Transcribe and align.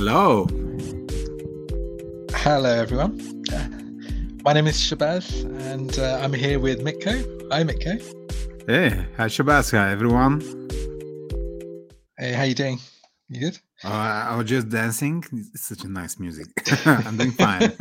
Hello. 0.00 0.46
Hello, 2.30 2.70
everyone. 2.70 3.18
My 4.44 4.52
name 4.52 4.68
is 4.68 4.76
Shabazz, 4.76 5.44
and 5.72 5.98
uh, 5.98 6.20
I'm 6.22 6.32
here 6.32 6.60
with 6.60 6.84
Mitko. 6.84 7.16
Hi, 7.50 7.64
Mitko. 7.64 8.00
Hey, 8.68 8.90
hi 9.16 9.26
Shabazz. 9.26 9.72
Hi, 9.72 9.90
everyone. 9.90 10.40
Hey, 12.16 12.32
how 12.32 12.44
you 12.44 12.54
doing? 12.54 12.78
You 13.28 13.40
good? 13.40 13.58
Uh, 13.82 13.88
I 13.88 14.36
was 14.36 14.48
just 14.48 14.68
dancing. 14.68 15.24
It's 15.32 15.66
such 15.66 15.82
a 15.82 15.88
nice 15.88 16.20
music. 16.20 16.46
I'm 16.86 17.16
doing 17.16 17.32
fine. 17.32 17.72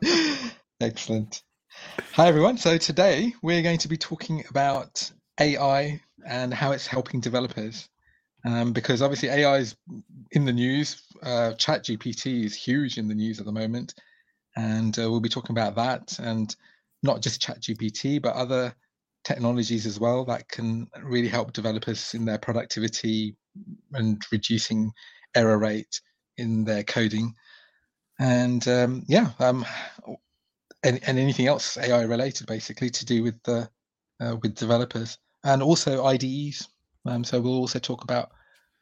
Excellent. 0.80 1.42
Hi, 2.14 2.28
everyone. 2.28 2.56
So 2.56 2.78
today 2.78 3.34
we're 3.42 3.62
going 3.62 3.80
to 3.80 3.88
be 3.88 3.98
talking 3.98 4.44
about 4.48 5.12
AI 5.38 6.00
and 6.26 6.54
how 6.54 6.72
it's 6.72 6.86
helping 6.86 7.20
developers. 7.20 7.90
Um, 8.44 8.72
because 8.72 9.02
obviously 9.02 9.28
AI 9.30 9.58
is 9.58 9.76
in 10.32 10.44
the 10.44 10.52
news. 10.52 11.02
Uh, 11.22 11.52
ChatGPT 11.56 12.44
is 12.44 12.54
huge 12.54 12.96
in 12.98 13.08
the 13.08 13.14
news 13.14 13.40
at 13.40 13.46
the 13.46 13.52
moment, 13.52 13.94
and 14.56 14.96
uh, 14.98 15.10
we'll 15.10 15.20
be 15.20 15.28
talking 15.28 15.54
about 15.54 15.74
that 15.74 16.18
and 16.20 16.54
not 17.02 17.20
just 17.20 17.42
ChatGPT, 17.42 18.22
but 18.22 18.34
other 18.34 18.74
technologies 19.24 19.86
as 19.86 20.00
well 20.00 20.24
that 20.24 20.48
can 20.48 20.88
really 21.02 21.28
help 21.28 21.52
developers 21.52 22.14
in 22.14 22.24
their 22.24 22.38
productivity 22.38 23.36
and 23.92 24.24
reducing 24.32 24.92
error 25.34 25.58
rate 25.58 26.00
in 26.36 26.64
their 26.64 26.84
coding. 26.84 27.34
And 28.20 28.66
um, 28.68 29.04
yeah, 29.08 29.30
um, 29.38 29.64
and, 30.82 31.00
and 31.06 31.18
anything 31.18 31.46
else 31.46 31.76
AI 31.76 32.02
related, 32.02 32.46
basically 32.46 32.90
to 32.90 33.04
do 33.04 33.22
with 33.22 33.40
the 33.44 33.68
uh, 34.20 34.36
with 34.42 34.54
developers 34.54 35.18
and 35.44 35.62
also 35.62 36.04
IDEs. 36.04 36.68
Um, 37.08 37.24
so 37.24 37.40
we'll 37.40 37.54
also 37.54 37.78
talk 37.78 38.04
about 38.04 38.30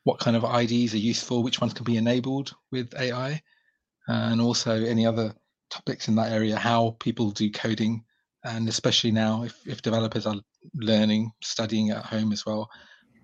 what 0.05 0.19
kind 0.19 0.37
of 0.37 0.45
IDs 0.45 0.95
are 0.95 0.98
useful, 0.98 1.42
which 1.42 1.61
ones 1.61 1.75
can 1.75 1.84
be 1.84 1.97
enabled 1.97 2.55
with 2.73 2.92
AI, 2.98 3.41
and 4.09 4.41
also 4.41 4.84
any 4.84 5.06
other 5.06 5.34
topics 5.70 6.09
in 6.09 6.14
that 6.17 6.33
area, 6.33 6.56
how 6.56 6.97
people 7.00 7.31
do 7.31 7.50
coding, 7.50 8.05
and 8.45 8.69
especially 8.69 9.12
now 9.12 9.45
if, 9.45 9.67
if 9.67 9.83
developers 9.83 10.27
are 10.27 10.37
learning, 10.75 11.31
studying 11.42 11.91
at 11.91 12.05
home 12.05 12.33
as 12.33 12.45
well, 12.45 12.69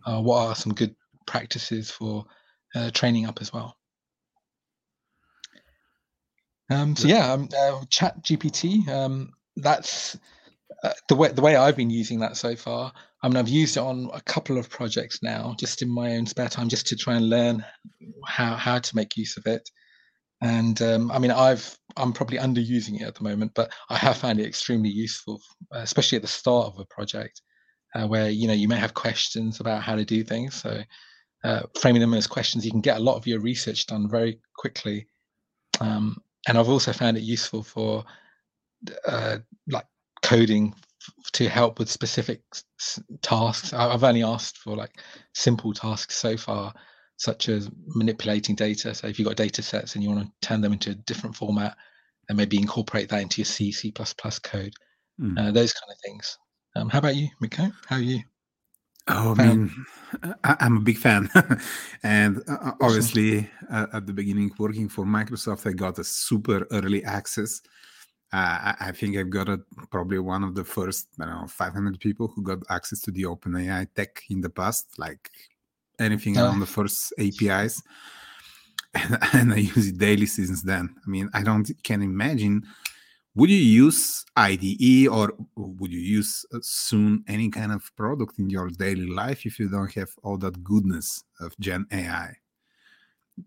uh, 0.07 0.21
what 0.21 0.49
are 0.49 0.55
some 0.55 0.75
good 0.75 0.95
practices 1.27 1.91
for 1.91 2.25
uh, 2.75 2.91
training 2.91 3.27
up 3.27 3.39
as 3.41 3.53
well. 3.53 3.77
Um, 6.71 6.97
so 6.97 7.09
yeah, 7.09 7.33
um, 7.33 7.49
uh, 7.57 7.83
ChatGPT. 7.87 8.89
Um, 8.89 9.33
that's 9.57 10.17
uh, 10.83 10.93
the 11.09 11.15
way 11.17 11.29
the 11.29 11.43
way 11.43 11.55
I've 11.57 11.77
been 11.77 11.91
using 11.91 12.21
that 12.21 12.37
so 12.37 12.57
far. 12.57 12.93
I 13.23 13.29
mean, 13.29 13.37
I've 13.37 13.49
used 13.49 13.77
it 13.77 13.81
on 13.81 14.11
a 14.13 14.21
couple 14.23 14.59
of 14.59 14.69
projects 14.69 15.23
now, 15.23 15.55
just 15.59 15.83
in 15.83 15.89
my 15.89 16.17
own 16.17 16.27
spare 16.27 16.49
time, 16.49 16.69
just 16.69 16.87
to 16.89 16.97
try 16.97 17.15
and 17.15 17.29
learn 17.29 17.65
how 18.27 18.57
how 18.57 18.79
to 18.79 18.97
make 18.97 19.17
use 19.17 19.37
of 19.37 19.47
it. 19.47 19.69
And 20.41 20.83
um, 20.83 21.11
I 21.13 21.19
mean, 21.19 21.31
I've 21.31 21.77
I'm 21.97 22.13
probably 22.13 22.39
underusing 22.39 23.01
it 23.01 23.07
at 23.07 23.15
the 23.15 23.23
moment, 23.23 23.53
but 23.55 23.73
I 23.91 23.97
have 23.97 24.17
found 24.17 24.41
it 24.41 24.47
extremely 24.47 24.89
useful, 24.89 25.41
especially 25.71 26.17
at 26.17 26.23
the 26.23 26.29
start 26.29 26.67
of 26.67 26.81
a 26.81 26.85
project, 26.87 27.41
uh, 27.95 28.07
where 28.07 28.29
you 28.29 28.49
know 28.49 28.55
you 28.55 28.67
may 28.67 28.77
have 28.77 28.95
questions 28.95 29.61
about 29.61 29.83
how 29.83 29.95
to 29.95 30.05
do 30.05 30.25
things. 30.25 30.55
So 30.61 30.83
uh, 31.45 31.63
framing 31.81 32.01
them 32.01 32.15
as 32.15 32.27
questions, 32.27 32.65
you 32.65 32.73
can 32.73 32.81
get 32.81 32.97
a 32.97 33.03
lot 33.03 33.17
of 33.17 33.27
your 33.27 33.41
research 33.41 33.87
done 33.87 34.09
very 34.11 34.41
quickly. 34.57 35.07
Um, 35.81 36.17
and 36.49 36.59
I've 36.59 36.69
also 36.69 36.93
found 36.93 37.17
it 37.17 37.23
useful 37.23 37.63
for 37.63 38.05
uh, 39.07 39.39
like 39.69 39.87
coding 40.23 40.75
to 41.33 41.49
help 41.49 41.79
with 41.79 41.91
specific 41.91 42.43
tasks. 43.23 43.73
I've 43.73 44.05
only 44.05 44.23
asked 44.23 44.59
for 44.59 44.77
like 44.77 45.01
simple 45.35 45.73
tasks 45.73 46.17
so 46.17 46.37
far, 46.37 46.73
such 47.17 47.49
as 47.49 47.71
manipulating 47.87 48.55
data. 48.55 48.95
So 48.95 49.07
if 49.07 49.19
you've 49.19 49.29
got 49.29 49.37
data 49.37 49.63
sets 49.63 49.95
and 49.95 50.05
you 50.05 50.11
want 50.11 50.27
to 50.27 50.49
turn 50.49 50.61
them 50.61 50.73
into 50.73 50.91
a 50.91 50.95
different 50.95 51.37
format 51.37 51.77
and 52.29 52.37
maybe 52.37 52.59
incorporate 52.59 53.09
that 53.09 53.23
into 53.23 53.41
your 53.41 53.47
C, 53.47 53.73
C++ 53.73 53.93
code, 53.93 54.75
mm. 55.21 55.39
uh, 55.39 55.53
those 55.53 55.73
kind 55.73 55.91
of 55.91 55.99
things. 56.05 56.39
Um, 56.77 56.89
how 56.89 56.99
about 56.99 57.17
you, 57.17 57.29
Mitko? 57.43 57.73
How 57.87 57.97
are 57.97 58.03
you? 58.03 58.21
Oh, 59.09 59.35
I 59.37 59.47
mean, 59.47 59.85
I, 60.45 60.57
am 60.61 60.77
a 60.77 60.81
big 60.81 60.97
fan, 60.97 61.29
and 62.05 62.41
uh, 62.47 62.73
obviously, 62.81 63.51
uh, 63.69 63.89
at 63.93 64.07
the 64.07 64.13
beginning, 64.13 64.53
working 64.61 64.89
for 64.89 65.05
Microsoft, 65.05 65.69
I 65.69 65.73
got 65.73 65.99
a 65.99 66.05
super 66.05 66.69
early 66.71 67.05
access 67.05 67.63
uh, 68.33 68.73
I 68.81 68.93
think 68.93 69.17
I've 69.17 69.29
got 69.29 69.49
a, 69.51 69.61
probably 69.91 70.19
one 70.19 70.43
of 70.43 70.55
the 70.55 70.65
first, 70.65 71.09
I 71.21 71.27
don't 71.27 71.43
know, 71.43 71.47
500 71.47 72.01
people 72.01 72.29
who 72.29 72.43
got 72.43 72.59
access 72.71 73.01
to 73.03 73.11
the 73.11 73.25
OpenAI 73.25 73.87
tech 73.95 74.23
in 74.31 74.41
the 74.41 74.49
past, 74.49 74.99
like 74.99 75.31
anything 75.99 76.39
on 76.39 76.59
the 76.59 76.67
first 76.67 77.13
APIs. 77.19 77.83
And, 78.95 79.19
and, 79.33 79.53
I 79.55 79.57
use 79.57 79.89
it 79.89 79.97
daily 79.97 80.27
since 80.27 80.61
then. 80.61 80.95
I 81.07 81.09
mean, 81.09 81.31
I 81.33 81.43
don't 81.43 81.67
can 81.83 82.03
imagine. 82.03 82.63
Would 83.35 83.49
you 83.49 83.57
use 83.57 84.23
IDE 84.37 85.09
or 85.11 85.33
would 85.57 85.91
you 85.91 85.99
use 85.99 86.45
uh, 86.53 86.59
soon 86.61 87.25
any 87.27 87.49
kind 87.49 87.73
of 87.73 87.91
product 87.97 88.39
in 88.39 88.51
your 88.51 88.69
daily 88.69 89.07
life 89.07 89.47
if 89.47 89.59
you 89.59 89.71
don't 89.71 89.91
have 89.95 90.11
all 90.23 90.37
that 90.39 90.63
goodness 90.63 91.25
of 91.41 91.59
Gen 91.59 91.87
AI? 91.91 92.35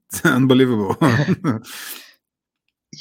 It's 0.09 0.25
unbelievable. 0.25 0.97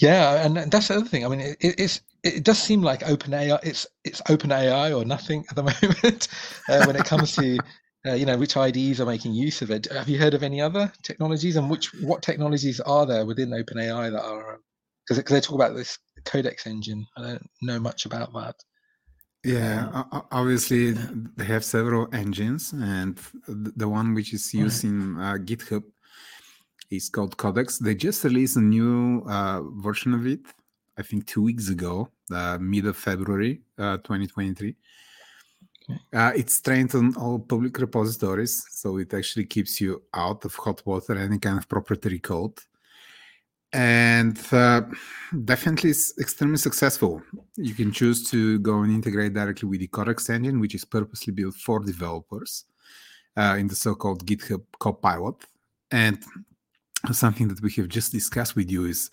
Yeah, 0.01 0.45
and 0.45 0.71
that's 0.71 0.89
the 0.89 0.97
other 0.97 1.07
thing. 1.07 1.25
I 1.25 1.29
mean, 1.29 1.41
it, 1.41 1.57
it's 1.61 2.01
it 2.23 2.43
does 2.43 2.61
seem 2.61 2.83
like 2.83 3.01
OpenAI. 3.01 3.61
It's 3.63 3.87
it's 4.05 4.21
OpenAI 4.23 4.97
or 4.97 5.05
nothing 5.05 5.45
at 5.51 5.57
the 5.57 5.63
moment 5.93 6.29
uh, 6.69 6.85
when 6.87 6.97
it 6.97 7.05
comes 7.05 7.35
to 7.37 7.59
uh, 8.07 8.15
you 8.15 8.27
know 8.27 8.37
which 8.37 8.57
IDs 8.57 9.01
are 9.01 9.07
making 9.07 9.35
use 9.35 9.63
of 9.63 9.71
it. 9.71 9.87
Have 9.93 10.09
you 10.09 10.19
heard 10.19 10.35
of 10.35 10.43
any 10.43 10.61
other 10.61 10.93
technologies, 11.03 11.57
and 11.57 11.71
which 11.71 11.93
what 12.03 12.23
technologies 12.23 12.81
are 12.81 13.07
there 13.07 13.27
within 13.27 13.51
OpenAI 13.51 14.11
that 14.13 14.25
are 14.25 14.61
because 15.07 15.19
um, 15.19 15.35
they 15.35 15.41
talk 15.41 15.55
about 15.55 15.77
this 15.77 15.99
Codex 16.25 16.67
engine. 16.67 17.07
I 17.17 17.23
don't 17.23 17.47
know 17.63 17.79
much 17.79 18.07
about 18.07 18.33
that. 18.35 18.57
Yeah, 19.45 19.91
um, 19.93 20.23
obviously 20.33 20.93
they 20.93 21.45
have 21.45 21.65
several 21.65 22.09
engines, 22.15 22.73
and 22.73 23.19
the 23.47 23.89
one 23.89 24.15
which 24.15 24.33
is 24.33 24.55
used 24.55 24.85
right. 24.85 24.91
in 24.91 25.21
uh, 25.21 25.35
GitHub 25.35 25.83
it's 26.91 27.09
called 27.09 27.37
Codex. 27.37 27.79
They 27.79 27.95
just 27.95 28.25
released 28.25 28.57
a 28.57 28.61
new 28.61 29.23
uh, 29.29 29.63
version 29.63 30.15
of 30.15 30.27
it, 30.27 30.41
I 30.99 31.03
think 31.03 31.27
two 31.27 31.43
weeks 31.43 31.69
ago, 31.69 32.11
uh, 32.31 32.59
mid 32.61 32.87
of 32.87 32.97
February, 32.97 33.63
uh, 33.79 33.97
2023. 33.99 34.77
Okay. 35.91 36.01
Uh, 36.15 36.33
it's 36.35 36.61
trained 36.61 36.95
on 36.95 37.15
all 37.17 37.39
public 37.39 37.79
repositories, 37.79 38.65
so 38.71 38.97
it 38.97 39.13
actually 39.13 39.45
keeps 39.45 39.81
you 39.81 40.03
out 40.15 40.45
of 40.45 40.55
hot 40.55 40.83
water, 40.87 41.17
any 41.17 41.39
kind 41.39 41.59
of 41.59 41.69
proprietary 41.69 42.19
code. 42.19 42.59
And 43.73 44.39
uh, 44.53 44.83
definitely 45.45 45.91
it's 45.91 46.17
extremely 46.19 46.59
successful. 46.59 47.23
You 47.57 47.75
can 47.75 47.91
choose 47.91 48.31
to 48.31 48.61
go 48.61 48.83
and 48.83 48.93
integrate 48.93 49.35
directly 49.35 49.69
with 49.69 49.81
the 49.81 49.89
Codex 49.89 50.31
engine, 50.31 50.61
which 50.61 50.77
is 50.77 50.85
purposely 50.85 51.33
built 51.33 51.57
for 51.57 51.81
developers 51.81 52.65
uh, 53.37 53.57
in 53.59 53.67
the 53.67 53.75
so 53.75 53.97
called 53.97 54.25
GitHub 54.25 54.63
Copilot. 54.79 55.45
And 55.91 56.23
something 57.13 57.49
that 57.49 57.61
we 57.63 57.71
have 57.73 57.89
just 57.89 58.13
discussed 58.13 58.57
with 58.57 58.71
you 58.71 58.87
is 58.87 59.11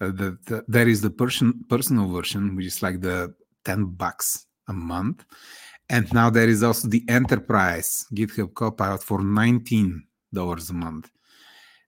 uh, 0.00 0.10
that 0.12 0.44
the, 0.46 0.64
there 0.68 0.88
is 0.88 1.00
the 1.00 1.10
person, 1.10 1.64
personal 1.68 2.08
version, 2.08 2.56
which 2.56 2.66
is 2.66 2.82
like 2.82 3.00
the 3.00 3.34
10 3.64 3.86
bucks 3.86 4.46
a 4.68 4.72
month. 4.72 5.24
And 5.88 6.12
now 6.12 6.30
there 6.30 6.48
is 6.48 6.62
also 6.62 6.88
the 6.88 7.04
enterprise 7.08 8.06
GitHub 8.14 8.54
Copilot 8.54 9.02
for 9.02 9.18
$19 9.18 10.00
a 10.70 10.72
month. 10.72 11.10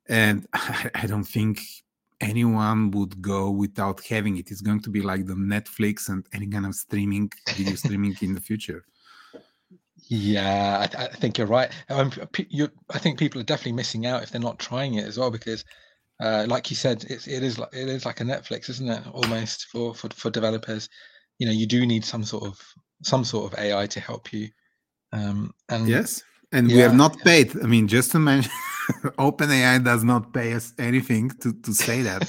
And 0.08 0.47
I, 0.52 0.91
I 0.94 1.06
don't 1.06 1.25
think 1.25 1.60
anyone 2.20 2.91
would 2.92 3.20
go 3.20 3.50
without 3.50 4.04
having 4.06 4.36
it. 4.38 4.50
It's 4.50 4.60
going 4.60 4.81
to 4.82 4.91
be 4.91 5.02
like 5.02 5.26
the 5.26 5.34
Netflix 5.34 6.08
and 6.08 6.26
any 6.32 6.47
kind 6.47 6.66
of 6.66 6.75
streaming, 6.75 7.31
video 7.54 7.75
streaming 7.84 8.16
in 8.20 8.34
the 8.34 8.41
future. 8.41 8.84
Yeah, 10.15 10.77
I, 10.78 11.05
I 11.05 11.09
think 11.09 11.38
you're 11.38 11.47
right. 11.47 11.70
Um, 11.88 12.12
you, 12.50 12.69
I 12.91 12.99
think 12.99 13.19
people 13.19 13.41
are 13.41 13.44
definitely 13.44 13.73
missing 13.73 14.05
out 14.05 14.23
if 14.23 14.31
they're 14.31 14.43
not 14.43 14.59
trying 14.59 14.97
it 14.97 15.06
as 15.06 15.17
well 15.19 15.31
because, 15.31 15.64
uh, 16.20 16.44
like 16.47 16.69
you 16.69 16.76
said, 16.76 17.06
it's, 17.09 17.26
it 17.26 17.43
is 17.43 17.59
like 17.59 17.70
it 17.73 17.88
is 17.88 18.05
like 18.05 18.20
a 18.20 18.25
Netflix, 18.25 18.69
isn't 18.69 18.91
it? 18.91 19.03
Almost 19.11 19.69
for, 19.73 19.94
for 19.94 20.11
for 20.11 20.29
developers. 20.29 20.91
You 21.38 21.47
know, 21.47 21.53
you 21.55 21.67
do 21.67 21.87
need 21.87 22.05
some 22.05 22.25
sort 22.25 22.44
of 22.44 22.61
some 23.03 23.25
sort 23.25 23.50
of 23.50 23.59
AI 23.59 23.87
to 23.87 24.00
help 24.00 24.35
you. 24.35 24.50
Um, 25.14 25.55
and 25.70 25.88
yes, 25.88 26.23
and 26.53 26.70
yeah, 26.70 26.76
we 26.76 26.82
are 26.82 26.94
not 26.94 27.19
paid. 27.20 27.56
I 27.56 27.67
mean, 27.67 27.88
just 27.88 28.12
to 28.12 28.19
mention, 28.19 28.53
OpenAI 29.19 29.84
does 29.84 30.05
not 30.05 30.32
pay 30.32 30.52
us 30.55 30.73
anything 30.79 31.31
to, 31.40 31.52
to 31.52 31.73
say 31.73 32.02
that. 32.02 32.23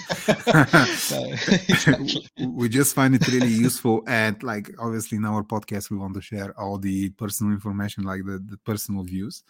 we 2.47 2.69
just 2.69 2.93
find 2.95 3.15
it 3.15 3.27
really 3.27 3.47
useful. 3.47 4.03
And 4.07 4.41
like, 4.43 4.69
obviously, 4.79 5.17
in 5.17 5.25
our 5.25 5.43
podcast, 5.43 5.89
we 5.89 5.97
want 5.97 6.13
to 6.15 6.21
share 6.21 6.57
all 6.59 6.77
the 6.77 7.09
personal 7.11 7.53
information, 7.53 8.03
like 8.03 8.21
the, 8.25 8.43
the 8.45 8.57
personal 8.65 9.03
views. 9.03 9.43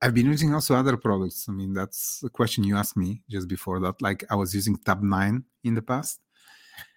I've 0.00 0.14
been 0.14 0.26
using 0.26 0.54
also 0.54 0.74
other 0.74 0.96
products. 0.96 1.46
I 1.48 1.52
mean, 1.52 1.74
that's 1.74 2.22
a 2.24 2.28
question 2.28 2.64
you 2.64 2.76
asked 2.76 2.96
me 2.96 3.22
just 3.28 3.48
before 3.48 3.80
that. 3.80 4.00
Like, 4.00 4.24
I 4.30 4.34
was 4.36 4.54
using 4.54 4.76
Tabnine 4.76 5.44
in 5.62 5.74
the 5.74 5.82
past. 5.82 6.20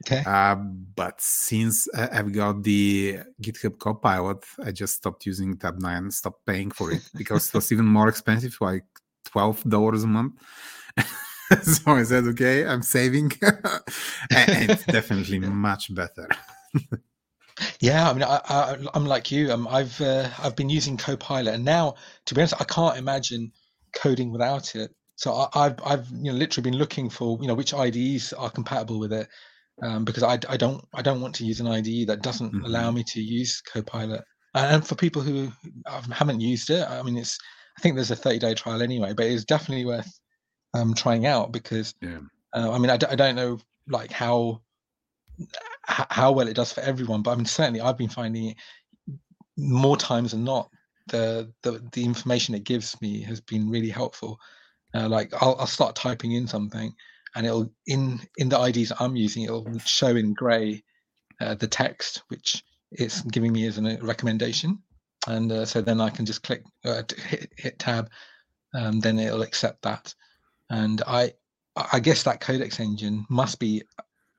Okay. 0.05 0.23
Uh, 0.25 0.55
but 0.55 1.19
since 1.19 1.87
I've 1.93 2.31
got 2.31 2.63
the 2.63 3.19
GitHub 3.41 3.79
Copilot, 3.79 4.43
I 4.63 4.71
just 4.71 4.95
stopped 4.95 5.25
using 5.25 5.57
Tabnine, 5.57 6.11
stopped 6.13 6.45
paying 6.45 6.71
for 6.71 6.91
it 6.91 7.01
because 7.15 7.47
it 7.47 7.53
was 7.53 7.71
even 7.71 7.85
more 7.85 8.07
expensive. 8.07 8.57
like 8.61 8.85
twelve 9.25 9.63
dollars 9.63 10.03
a 10.03 10.07
month. 10.07 10.33
so 11.61 11.91
I 11.91 12.03
said, 12.03 12.25
okay, 12.25 12.65
I'm 12.65 12.81
saving, 12.81 13.31
it's 14.31 14.85
definitely 14.85 15.39
much 15.39 15.93
better. 15.93 16.27
yeah, 17.79 18.09
I 18.09 18.13
mean, 18.13 18.23
I, 18.23 18.77
am 18.93 19.05
like 19.05 19.31
you. 19.31 19.51
Um, 19.51 19.67
I've 19.67 19.99
uh, 20.01 20.29
I've 20.39 20.55
been 20.55 20.69
using 20.69 20.97
Copilot, 20.97 21.53
and 21.55 21.65
now, 21.65 21.95
to 22.25 22.35
be 22.35 22.41
honest, 22.41 22.55
I 22.59 22.65
can't 22.65 22.97
imagine 22.97 23.51
coding 23.93 24.31
without 24.31 24.75
it. 24.75 24.91
So 25.15 25.49
I, 25.53 25.63
have 25.63 25.79
I've 25.85 26.09
you 26.11 26.31
know 26.31 26.37
literally 26.37 26.69
been 26.69 26.77
looking 26.77 27.09
for 27.09 27.37
you 27.41 27.47
know 27.47 27.55
which 27.55 27.73
IDEs 27.73 28.33
are 28.33 28.49
compatible 28.49 28.99
with 28.99 29.13
it, 29.13 29.27
um, 29.81 30.05
because 30.05 30.23
I, 30.23 30.39
I 30.49 30.57
don't 30.57 30.83
I 30.93 31.01
don't 31.01 31.21
want 31.21 31.35
to 31.35 31.45
use 31.45 31.59
an 31.59 31.67
IDE 31.67 32.07
that 32.07 32.21
doesn't 32.21 32.51
mm-hmm. 32.51 32.65
allow 32.65 32.91
me 32.91 33.03
to 33.03 33.21
use 33.21 33.61
Copilot. 33.61 34.23
And 34.53 34.85
for 34.85 34.95
people 34.95 35.21
who 35.21 35.51
haven't 36.11 36.41
used 36.41 36.69
it, 36.69 36.87
I 36.89 37.03
mean, 37.03 37.17
it's 37.17 37.37
I 37.77 37.81
think 37.81 37.95
there's 37.95 38.11
a 38.11 38.15
30 38.15 38.39
day 38.39 38.53
trial 38.55 38.81
anyway, 38.81 39.13
but 39.13 39.27
it's 39.27 39.45
definitely 39.45 39.85
worth 39.85 40.19
um, 40.73 40.93
trying 40.93 41.25
out 41.25 41.51
because 41.51 41.93
yeah. 42.01 42.19
uh, 42.53 42.71
I 42.71 42.77
mean 42.79 42.89
I 42.89 42.97
d- 42.97 43.07
I 43.09 43.15
don't 43.15 43.35
know 43.35 43.59
like 43.87 44.11
how 44.11 44.61
how 45.83 46.31
well 46.31 46.47
it 46.47 46.55
does 46.55 46.73
for 46.73 46.81
everyone, 46.81 47.21
but 47.21 47.31
I 47.31 47.35
mean 47.35 47.45
certainly 47.45 47.81
I've 47.81 47.97
been 47.97 48.09
finding 48.09 48.47
it 48.47 48.57
more 49.57 49.97
times 49.97 50.31
than 50.31 50.43
not 50.43 50.69
the 51.07 51.51
the, 51.61 51.83
the 51.91 52.03
information 52.03 52.55
it 52.55 52.63
gives 52.63 52.99
me 53.01 53.21
has 53.21 53.41
been 53.41 53.69
really 53.69 53.89
helpful. 53.89 54.39
Uh, 54.93 55.07
like 55.07 55.31
I'll, 55.41 55.55
I'll 55.59 55.67
start 55.67 55.95
typing 55.95 56.31
in 56.31 56.47
something 56.47 56.93
and 57.35 57.45
it'll 57.45 57.71
in 57.85 58.19
in 58.37 58.49
the 58.49 58.61
IDs 58.61 58.91
I'm 58.99 59.15
using 59.15 59.43
it'll 59.43 59.77
show 59.79 60.15
in 60.15 60.33
grey 60.33 60.83
uh, 61.39 61.55
the 61.55 61.67
text 61.67 62.23
which 62.27 62.63
it's 62.91 63.21
giving 63.21 63.51
me 63.51 63.65
as 63.65 63.77
a 63.77 63.97
recommendation 64.01 64.79
and 65.27 65.51
uh, 65.51 65.65
so 65.65 65.81
then 65.81 65.99
I 65.99 66.09
can 66.09 66.25
just 66.25 66.43
click 66.43 66.63
uh, 66.85 67.03
hit, 67.27 67.51
hit 67.57 67.79
tab 67.79 68.09
and 68.73 69.01
then 69.01 69.19
it'll 69.19 69.41
accept 69.41 69.81
that 69.83 70.13
and 70.69 71.01
I 71.05 71.33
I 71.91 71.99
guess 71.99 72.23
that 72.23 72.41
codex 72.41 72.79
engine 72.79 73.25
must 73.29 73.59
be 73.59 73.83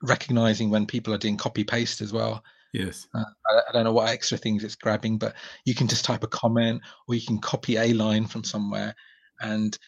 recognizing 0.03 0.71
when 0.71 0.87
people 0.87 1.15
are 1.15 1.19
doing 1.19 1.37
copy 1.37 1.65
paste 1.65 2.01
as 2.01 2.13
well. 2.13 2.43
Yes. 2.73 3.07
Uh, 3.15 3.25
I, 3.51 3.61
I, 3.69 3.73
don't 3.73 3.85
know 3.85 3.93
what 3.93 4.11
extra 4.11 4.37
things 4.37 4.63
it's 4.63 4.75
grabbing, 4.75 5.19
but 5.19 5.35
you 5.65 5.75
can 5.75 5.89
just 5.89 6.05
type 6.05 6.23
a 6.23 6.29
comment 6.29 6.83
or 7.07 7.15
you 7.15 7.25
can 7.27 7.39
copy 7.39 7.77
a 7.77 7.93
line 7.95 8.27
from 8.27 8.45
somewhere, 8.45 8.95
and 9.41 9.79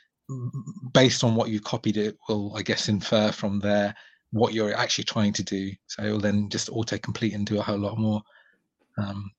based 0.93 1.25
on 1.25 1.35
what 1.35 1.50
you 1.50 1.61
copied, 1.61 1.97
it 1.97 2.17
will, 2.29 2.56
I 2.56 2.62
guess, 2.62 2.88
infer 2.88 3.32
from 3.32 3.61
there 3.61 3.94
what 4.32 4.55
you're 4.55 4.75
actually 4.75 5.05
trying 5.05 5.32
to 5.35 5.43
do. 5.43 5.73
So 5.87 6.03
it 6.03 6.11
will 6.11 6.21
then 6.21 6.49
just 6.49 6.71
auto 6.71 6.99
complete 6.99 7.35
and 7.35 7.47
do 7.47 7.59
a 7.59 7.62
whole 7.62 7.79
lot 7.79 7.99
more. 7.99 8.23
Um, 8.99 9.31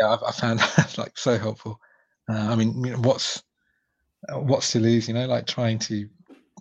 yeah, 0.00 0.10
I've, 0.10 0.22
I 0.22 0.32
found 0.32 0.58
that 0.76 0.96
like 0.98 1.16
so 1.18 1.38
helpful. 1.38 1.78
Uh, 2.28 2.48
I 2.50 2.56
mean, 2.56 2.72
what's 3.02 3.42
what's 4.32 4.72
to 4.72 4.80
lose? 4.80 5.08
You 5.08 5.14
know, 5.14 5.26
like 5.26 5.46
trying 5.46 5.78
to 5.80 6.08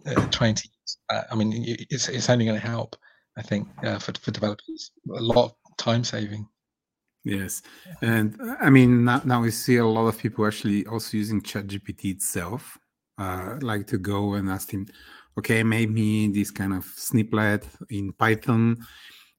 uh, 0.06 0.28
trying 0.30 0.56
to. 0.56 0.70
Uh, 1.10 1.24
I 1.32 1.36
mean, 1.36 1.54
it's 1.90 2.10
it's 2.10 2.30
only 2.30 2.46
going 2.46 2.60
to 2.60 2.68
help. 2.68 2.96
I 3.38 3.42
think 3.42 3.68
uh, 3.84 4.00
for 4.00 4.14
for 4.20 4.32
developers, 4.32 4.92
a 5.10 5.22
lot 5.22 5.46
of 5.46 5.56
time 5.78 6.04
saving. 6.04 6.48
Yes, 7.24 7.64
and 8.04 8.38
I 8.62 8.70
mean 8.70 9.04
now, 9.04 9.22
now 9.26 9.42
we 9.42 9.50
see 9.50 9.78
a 9.78 9.86
lot 9.86 10.08
of 10.08 10.18
people 10.18 10.46
actually 10.46 10.86
also 10.86 11.18
using 11.18 11.42
ChatGPT 11.42 12.12
itself, 12.12 12.78
uh, 13.18 13.58
like 13.62 13.88
to 13.88 13.98
go 13.98 14.34
and 14.34 14.50
ask 14.50 14.72
him, 14.72 14.88
okay, 15.38 15.64
maybe 15.64 16.28
this 16.28 16.52
kind 16.52 16.74
of 16.74 16.86
snippet 16.86 17.68
in 17.90 18.14
Python 18.14 18.78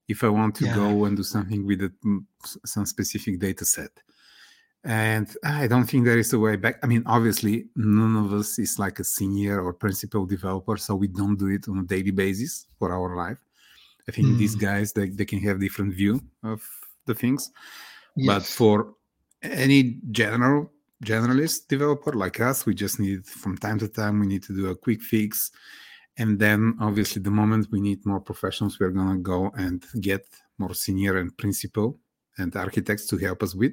if 0.09 0.23
I 0.23 0.29
want 0.29 0.55
to 0.57 0.67
yeah. 0.67 0.75
go 0.75 1.05
and 1.05 1.17
do 1.17 1.23
something 1.23 1.67
with 1.67 1.83
a, 1.83 1.93
mm, 2.05 2.25
some 2.65 2.87
specific 2.87 3.41
data 3.41 3.65
set 3.65 3.91
and 4.87 5.37
i 5.43 5.67
don't 5.67 5.87
think 5.87 6.05
there 6.05 6.19
is 6.19 6.33
a 6.33 6.39
way 6.39 6.55
back 6.55 6.79
i 6.83 6.87
mean 6.87 7.03
obviously 7.07 7.67
none 7.75 8.15
of 8.25 8.33
us 8.33 8.57
is 8.59 8.79
like 8.79 9.01
a 9.01 9.05
senior 9.05 9.61
or 9.61 9.73
principal 9.73 10.25
developer 10.25 10.77
so 10.77 10.95
we 10.95 11.09
don't 11.09 11.37
do 11.37 11.49
it 11.49 11.69
on 11.69 11.79
a 11.79 11.83
daily 11.83 12.13
basis 12.13 12.67
for 12.79 12.93
our 12.93 13.17
life 13.17 13.39
i 14.09 14.13
think 14.13 14.29
mm. 14.29 14.39
these 14.39 14.55
hmm. 14.55 14.61
guys 14.61 14.93
they, 14.93 15.09
they 15.09 15.25
can 15.25 15.41
have 15.41 15.59
different 15.59 15.93
view 15.93 16.21
of 16.45 16.63
the 17.07 17.15
things 17.15 17.51
yes. 18.15 18.27
but 18.27 18.47
for 18.47 18.95
any 19.43 19.99
general 20.13 20.71
generalist 21.05 21.69
developer 21.69 22.13
like 22.13 22.41
us 22.41 22.65
we 22.65 22.75
just 22.75 22.99
need 22.99 23.27
from 23.27 23.57
time 23.57 23.79
to 23.79 23.89
time 23.89 24.19
we 24.21 24.27
need 24.27 24.43
to 24.43 24.55
do 24.55 24.69
a 24.69 24.77
quick 24.77 25.03
fix. 25.03 25.51
And 26.19 26.39
then 26.39 26.77
obviously 26.81 27.21
the 27.21 27.31
moment 27.31 27.69
we 27.71 27.81
need 27.81 28.07
more 28.07 28.21
professionals 28.21 28.81
we're 28.81 28.91
going 28.91 29.17
to 29.17 29.23
go 29.23 29.51
and 29.57 29.85
get 30.01 30.27
more 30.59 30.75
senior 30.75 31.19
and 31.19 31.37
principal 31.37 31.99
and 32.39 32.55
architects 32.57 33.07
to 33.09 33.19
help 33.19 33.43
us 33.43 33.55
with. 33.55 33.73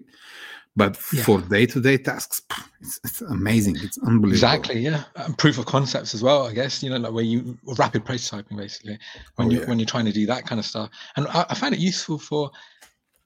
But 0.75 0.97
yeah. 1.13 1.23
for 1.23 1.39
day-to-day 1.39 1.99
tasks 1.99 2.41
it's, 2.81 2.99
it's, 3.03 3.21
amazing. 3.21 3.77
It's 3.79 3.97
unbelievable. 3.99 4.31
Exactly 4.31 4.79
yeah. 4.79 5.03
And 5.15 5.37
proof 5.37 5.57
of 5.57 5.65
concepts 5.65 6.13
as 6.13 6.23
well 6.23 6.47
i 6.47 6.53
guess 6.53 6.83
you 6.83 6.89
know 6.89 6.97
like 6.97 7.13
where 7.13 7.23
you 7.23 7.57
rapid 7.77 8.03
prototyping 8.03 8.57
basically 8.57 8.97
when 9.35 9.47
oh, 9.47 9.51
you 9.51 9.59
yeah. 9.59 9.65
when 9.67 9.79
you're 9.79 9.85
trying 9.85 10.05
to 10.05 10.11
do 10.11 10.25
that 10.25 10.45
kind 10.45 10.59
of 10.59 10.65
stuff. 10.65 10.89
And 11.15 11.27
I, 11.27 11.45
I 11.49 11.55
find 11.55 11.73
it 11.73 11.79
useful 11.79 12.19
for 12.19 12.51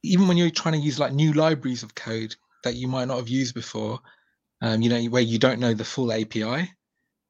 even 0.04 0.28
when 0.28 0.38
you're 0.38 0.50
trying 0.50 0.74
to 0.74 0.80
use 0.80 1.00
like 1.00 1.14
new 1.14 1.34
libraries 1.34 1.82
of 1.82 1.96
code 1.96 2.36
that 2.64 2.76
you 2.76 2.88
might 2.88 3.08
not 3.08 3.18
have 3.18 3.30
used 3.30 3.54
before 3.54 4.00
um, 4.62 4.82
you 4.82 4.90
know 4.90 5.02
where 5.06 5.22
you 5.22 5.40
don't 5.40 5.60
know 5.60 5.74
the 5.74 5.86
full 5.86 6.12
api 6.12 6.70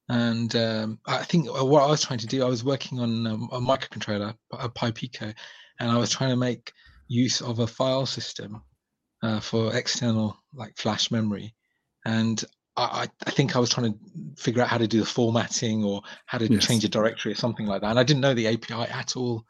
and 0.10 0.56
um, 0.56 1.00
i 1.06 1.24
think 1.24 1.48
what 1.48 1.84
i 1.84 1.88
was 1.88 2.04
trying 2.04 2.20
to 2.20 2.28
do 2.28 2.46
i 2.46 2.50
was 2.50 2.64
working 2.64 3.00
on 3.00 3.28
um, 3.28 3.50
a 3.52 3.60
microcontroller 3.60 4.34
a 4.52 4.70
Pi 4.70 4.92
Pico 4.92 5.34
and 5.80 5.92
i 5.92 5.98
was 5.98 6.10
trying 6.10 6.30
to 6.30 6.38
make 6.38 6.72
use 7.08 7.42
of 7.42 7.60
a 7.60 7.68
file 7.68 8.06
system 8.06 8.62
uh, 9.24 9.40
for 9.40 9.76
external 9.76 10.38
like 10.54 10.78
flash 10.78 11.12
memory, 11.12 11.56
and 12.06 12.44
I, 12.76 13.08
I, 13.26 13.32
think 13.32 13.56
I 13.56 13.60
was 13.60 13.70
trying 13.70 13.92
to 13.94 14.00
figure 14.42 14.62
out 14.62 14.68
how 14.68 14.78
to 14.78 14.88
do 14.88 15.00
the 15.00 15.06
formatting 15.06 15.84
or 15.84 16.04
how 16.28 16.38
to 16.38 16.52
yes. 16.52 16.66
change 16.66 16.86
a 16.86 16.90
directory 16.90 17.32
or 17.32 17.36
something 17.36 17.66
like 17.66 17.82
that, 17.82 17.90
and 17.90 18.00
I 18.00 18.04
didn't 18.04 18.22
know 18.22 18.34
the 18.34 18.48
API 18.48 18.92
at 18.92 19.16
all 19.16 19.44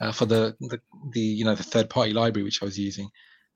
uh, 0.00 0.12
for 0.12 0.26
the, 0.26 0.56
the, 0.60 0.80
the 1.12 1.20
you 1.20 1.44
know 1.44 1.54
the 1.54 1.62
third 1.62 1.88
party 1.88 2.12
library 2.12 2.44
which 2.44 2.62
I 2.62 2.64
was 2.64 2.78
using, 2.78 3.08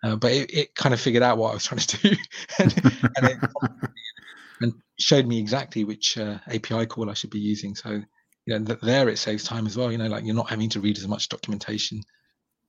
uh, 0.03 0.17
but 0.17 0.33
it, 0.33 0.55
it, 0.55 0.75
kind 0.75 0.95
of 0.95 1.01
figured 1.01 1.23
out 1.23 1.39
what 1.39 1.51
I 1.51 1.55
was 1.55 1.65
trying 1.65 1.81
to 1.81 2.09
do, 2.09 2.17
and, 2.59 2.75
and, 3.17 3.27
it, 3.27 3.39
and, 4.61 4.75
showed 4.99 5.27
me 5.27 5.39
exactly 5.39 5.85
which 5.85 6.19
uh, 6.19 6.39
API 6.49 6.87
call 6.87 7.11
I 7.11 7.15
should 7.15 7.31
be 7.31 7.39
using. 7.39 7.75
So 7.75 8.03
you 8.47 8.59
know 8.59 8.77
there 8.83 9.09
it 9.09 9.19
saves 9.19 9.45
time 9.45 9.67
as 9.67 9.77
well. 9.77 9.91
You 9.91 9.99
know, 9.99 10.07
like 10.07 10.25
you're 10.25 10.35
not 10.35 10.51
having 10.51 10.71
to 10.71 10.81
read 10.81 10.99
as 10.99 11.09
much 11.09 11.29
documentation 11.29 12.03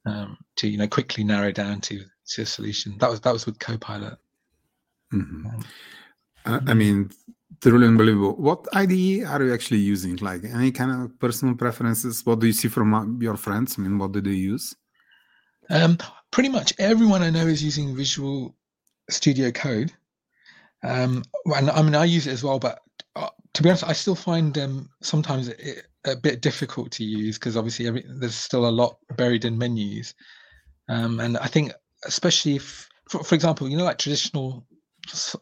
um, 0.06 0.38
to 0.58 0.68
you 0.68 0.78
know 0.78 0.88
quickly 0.88 1.24
narrow 1.24 1.52
down 1.52 1.82
to 1.82 2.04
to 2.30 2.42
a 2.42 2.46
solution. 2.46 2.98
That 3.00 3.10
was 3.10 3.22
that 3.22 3.34
was 3.34 3.46
with 3.46 3.60
Copilot. 3.60 4.18
Mm-hmm. 5.14 5.48
Um, 5.48 5.66
uh, 6.46 6.60
I 6.68 6.74
mean, 6.74 7.12
truly 7.62 7.88
unbelievable. 7.88 8.36
What 8.36 8.68
IDE 8.74 9.24
are 9.26 9.44
you 9.44 9.54
actually 9.54 9.80
using? 9.80 10.16
Like 10.18 10.44
any 10.46 10.72
kind 10.72 10.92
of 10.92 11.20
personal 11.20 11.56
preferences? 11.56 12.26
What 12.26 12.40
do 12.40 12.48
you 12.48 12.54
see 12.54 12.68
from 12.68 12.94
uh, 12.94 13.06
your 13.20 13.38
friends? 13.38 13.76
I 13.78 13.82
mean, 13.82 13.98
what 13.98 14.12
do 14.12 14.22
they 14.22 14.32
use? 14.32 14.76
Um, 15.70 15.98
pretty 16.32 16.50
much 16.50 16.74
everyone 16.80 17.22
I 17.22 17.30
know 17.30 17.48
is 17.48 17.64
using 17.64 17.96
Visual 17.96 18.56
Studio 19.10 19.52
Code. 19.52 19.92
Um, 20.84 21.24
and 21.46 21.70
I 21.70 21.82
mean, 21.82 21.96
I 21.96 22.06
use 22.06 22.28
it 22.28 22.32
as 22.34 22.44
well, 22.44 22.60
but 22.60 22.80
uh, 23.16 23.30
to 23.54 23.64
be 23.64 23.70
honest, 23.70 23.84
I 23.84 23.94
still 23.94 24.16
find 24.16 24.58
um, 24.58 24.90
sometimes 25.02 25.48
it, 25.48 25.88
a 26.06 26.16
bit 26.16 26.42
difficult 26.42 26.92
to 26.92 27.04
use 27.04 27.38
because 27.38 27.58
obviously 27.58 27.88
every, 27.88 28.06
there's 28.08 28.36
still 28.36 28.68
a 28.68 28.70
lot 28.70 28.98
buried 29.16 29.46
in 29.46 29.58
menus. 29.58 30.14
Um, 30.90 31.20
and 31.20 31.38
I 31.38 31.48
think, 31.48 31.74
especially 32.06 32.56
if, 32.56 32.88
for, 33.10 33.24
for 33.24 33.36
example, 33.36 33.68
you 33.68 33.78
know, 33.78 33.84
like 33.84 33.98
traditional 33.98 34.66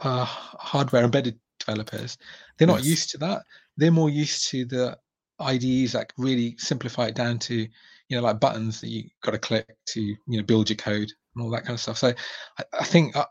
uh, 0.02 0.26
hardware 0.26 1.04
embedded 1.04 1.40
developers, 1.60 2.18
they're 2.58 2.68
not 2.68 2.80
yes. 2.80 2.88
used 2.88 3.10
to 3.12 3.18
that. 3.20 3.44
They're 3.78 3.92
more 3.92 4.10
used 4.10 4.50
to 4.52 4.66
the 4.66 4.98
IDEs 5.40 5.92
that 5.92 6.14
really 6.18 6.56
simplify 6.58 7.08
it 7.08 7.16
down 7.16 7.40
to, 7.40 7.68
you 8.10 8.18
know, 8.18 8.24
like 8.24 8.40
buttons 8.40 8.82
that 8.82 8.90
you 8.90 9.04
got 9.24 9.32
to 9.32 9.40
click 9.40 9.68
to, 9.88 10.02
you 10.02 10.18
know, 10.28 10.44
build 10.44 10.70
your 10.70 10.78
code 10.78 11.12
and 11.36 11.44
all 11.44 11.50
that 11.52 11.64
kind 11.64 11.74
of 11.74 11.80
stuff. 11.80 11.98
So 11.98 12.14
I, 12.60 12.64
I 12.80 12.84
think 12.84 13.16
uh, 13.16 13.26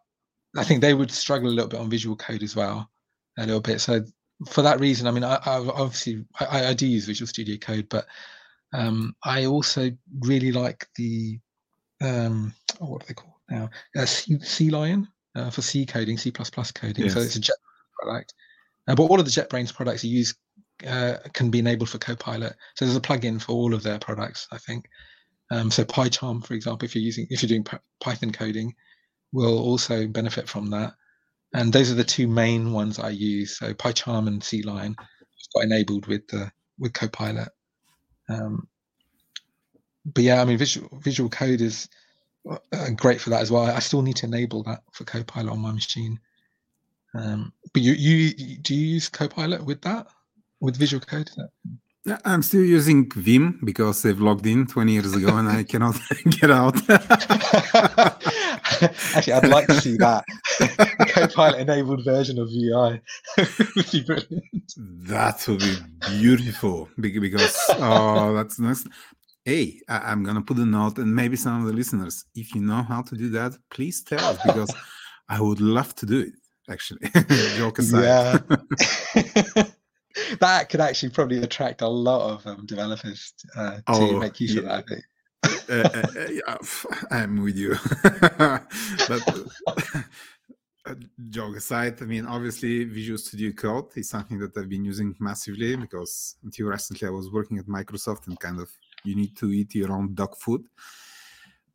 I 0.57 0.65
think 0.65 0.81
they 0.81 0.95
would 0.95 1.11
struggle 1.11 1.49
a 1.49 1.51
little 1.51 1.69
bit 1.69 1.81
on 1.81 1.91
visual 1.91 2.17
code 2.17 2.43
as 2.43 2.57
well, 2.57 2.89
a 3.39 3.47
little 3.47 3.61
bit. 3.61 3.81
So 3.81 4.05
for 4.49 4.63
that 4.63 4.81
reason, 4.81 5.07
I 5.07 5.11
mean, 5.11 5.25
I, 5.25 5.37
I 5.45 5.59
obviously 5.59 6.25
I, 6.41 6.67
I, 6.67 6.75
do 6.75 6.87
use 6.87 7.07
Visual 7.07 7.29
Studio 7.29 7.57
Code, 7.57 7.89
but 7.89 8.07
um, 8.73 9.15
I 9.25 9.47
also 9.47 9.91
really 10.21 10.53
like 10.53 10.87
the 10.97 11.39
um, 12.01 12.53
oh, 12.81 12.87
what 12.87 13.03
are 13.03 13.07
they 13.07 13.15
called 13.15 13.35
now? 13.49 13.71
Uh, 13.97 14.05
C, 14.05 14.37
CLion 14.37 15.07
uh, 15.37 15.51
for 15.51 15.63
C 15.63 15.87
coding, 15.87 16.19
C 16.19 16.31
coding. 16.31 17.05
Yes. 17.05 17.15
So 17.15 17.21
it's 17.21 17.37
a 17.37 17.41
Jet 17.41 17.57
product. 18.01 18.35
Uh, 18.87 18.95
but 18.95 19.05
all 19.05 19.19
of 19.19 19.25
the 19.25 19.31
JetBrains 19.31 19.75
products 19.75 20.05
you 20.05 20.19
use 20.19 20.35
uh, 20.87 21.17
can 21.33 21.51
be 21.51 21.59
enabled 21.61 21.91
for 21.91 21.99
Copilot. 21.99 22.55
So 22.75 22.85
there's 22.85 22.97
a 22.97 23.01
plugin 23.01 23.41
for 23.41 23.53
all 23.53 23.75
of 23.75 23.83
their 23.83 23.99
products, 23.99 24.49
I 24.53 24.59
think. 24.59 24.87
Um, 25.51 25.71
so 25.71 25.85
PyCharm, 25.85 26.45
for 26.45 26.55
example, 26.55 26.87
if 26.87 26.95
you're 26.95 27.05
using 27.05 27.27
if 27.31 27.43
you're 27.43 27.49
doing 27.49 27.67
Python 28.01 28.33
coding, 28.33 28.75
will 29.33 29.59
also 29.59 30.07
benefit 30.07 30.49
from 30.49 30.71
that 30.71 30.95
and 31.55 31.73
those 31.73 31.91
are 31.91 31.95
the 31.95 32.05
two 32.05 32.27
main 32.27 32.73
ones 32.73 32.99
I 32.99 33.11
use. 33.11 33.59
So 33.59 33.73
PyCharm 33.73 34.27
and 34.27 34.43
CLion 34.43 34.97
got 35.55 35.65
enabled 35.65 36.07
with 36.07 36.27
the 36.27 36.51
with 36.79 36.93
Copilot. 36.93 37.49
Um, 38.29 38.67
but 40.05 40.25
yeah, 40.25 40.43
I 40.43 40.45
mean, 40.45 40.59
Visual 40.59 40.89
Visual 41.01 41.31
Code 41.31 41.61
is 41.61 41.89
uh, 42.51 42.91
great 42.97 43.21
for 43.21 43.31
that 43.31 43.41
as 43.41 43.53
well. 43.53 43.63
I 43.63 43.79
still 43.79 44.03
need 44.03 44.17
to 44.17 44.27
enable 44.27 44.65
that 44.65 44.83
for 44.93 45.05
Copilot 45.05 45.53
on 45.53 45.61
my 45.61 45.73
machine. 45.73 46.19
Um, 47.15 47.53
but 47.73 47.83
you, 47.83 47.93
you 47.93 48.59
do 48.59 48.75
you 48.75 48.95
use 48.95 49.09
Copilot 49.09 49.65
with 49.65 49.81
that 49.83 50.09
with 50.65 50.77
Visual 50.77 51.01
Code? 51.01 51.31
I'm 52.27 52.43
still 52.43 52.65
using 52.65 53.11
Vim 53.11 53.61
because 53.65 54.03
they've 54.03 54.21
logged 54.21 54.47
in 54.47 54.67
20 54.67 54.93
years 54.93 55.15
ago 55.15 55.37
and 55.39 55.49
I 55.49 55.63
cannot 55.63 55.99
get 56.39 56.51
out. 56.51 56.77
Actually, 59.15 59.33
I'd 59.33 59.49
like 59.49 59.67
to 59.69 59.81
see 59.81 59.97
that. 59.97 60.25
The 60.59 61.07
Copilot 61.15 61.61
enabled 61.61 62.05
version 62.05 62.39
of 62.39 62.51
VI 62.51 63.01
would 63.39 63.91
be 63.91 64.03
brilliant. 64.03 64.75
That 64.77 65.43
would 65.49 65.61
be 65.61 65.77
beautiful 66.19 66.91
because, 66.99 67.57
oh, 67.71 68.35
that's 68.35 68.59
nice. 68.59 68.85
Hey, 69.47 69.81
I- 69.89 70.13
am 70.13 70.25
going 70.25 70.37
to 70.37 70.43
put 70.43 70.59
a 70.59 70.67
note 70.67 70.99
and 70.99 71.15
maybe 71.15 71.37
some 71.37 71.63
of 71.63 71.67
the 71.67 71.73
listeners, 71.73 72.27
if 72.35 72.55
you 72.55 72.61
know 72.61 72.83
how 72.83 73.01
to 73.01 73.17
do 73.17 73.31
that, 73.31 73.57
please 73.71 74.03
tell 74.03 74.21
us 74.21 74.39
because 74.45 74.75
I 75.31 75.41
would 75.41 75.61
love 75.61 75.95
to 75.97 76.07
do 76.07 76.21
it, 76.21 76.35
actually. 76.69 77.09
Joke 77.57 77.79
aside. 77.79 78.43
Yeah 79.15 79.65
that 80.41 80.69
could 80.69 80.81
actually 80.81 81.11
probably 81.11 81.43
attract 81.43 81.83
a 81.83 81.89
lot 81.89 82.31
of 82.31 82.47
um, 82.47 82.67
developers 82.67 83.33
uh, 83.57 83.77
to 83.77 83.83
oh, 83.89 84.19
make 84.19 84.41
use 84.41 84.55
yeah. 84.55 84.79
of 84.79 84.87
that. 84.87 85.03
uh, 85.69 86.21
uh, 86.21 86.27
yeah, 86.31 86.57
I'm 87.11 87.43
with 87.43 87.57
you. 87.57 87.77
but 88.03 89.45
uh, 90.87 90.95
joke 91.31 91.57
aside, 91.57 92.01
I 92.01 92.05
mean, 92.05 92.27
obviously, 92.27 92.85
Visual 92.85 93.19
Studio 93.19 93.53
Code 93.53 93.97
is 93.97 94.11
something 94.11 94.39
that 94.39 94.57
I've 94.57 94.69
been 94.69 94.85
using 94.85 95.15
massively 95.19 95.77
because 95.77 96.37
until 96.45 96.67
recently 96.69 97.09
I 97.09 97.11
was 97.11 97.31
working 97.31 97.59
at 97.59 97.67
Microsoft 97.67 98.27
and 98.29 98.39
kind 98.39 98.61
of 98.61 98.71
you 99.05 99.15
need 99.15 99.37
to 99.37 99.51
eat 99.51 99.75
your 99.75 99.93
own 99.93 100.15
dog 100.15 100.37
food. 100.37 100.65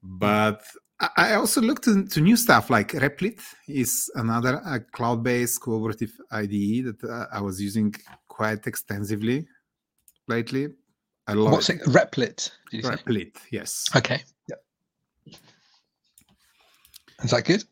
But 0.02 0.64
I 1.16 1.36
also 1.36 1.62
looked 1.62 1.88
into 1.88 2.20
new 2.20 2.36
stuff 2.36 2.70
like 2.70 2.92
Replit 2.92 3.40
is 3.70 4.12
another 4.16 4.62
uh, 4.66 4.80
cloud-based 4.92 5.62
collaborative 5.62 6.12
IDE 6.32 6.86
that 6.86 7.04
uh, 7.10 7.26
I 7.32 7.40
was 7.40 7.62
using 7.62 7.96
quite 8.28 8.68
extensively 8.68 9.48
lately. 10.28 10.68
I 11.26 11.34
love 11.34 11.54
What's 11.54 11.70
it? 11.70 11.82
Replit? 11.84 12.52
Replit, 12.74 13.38
yes. 13.50 13.86
Okay. 13.96 14.22
Yeah. 14.50 15.36
Is 17.24 17.32
that 17.32 17.46
good? 17.46 17.64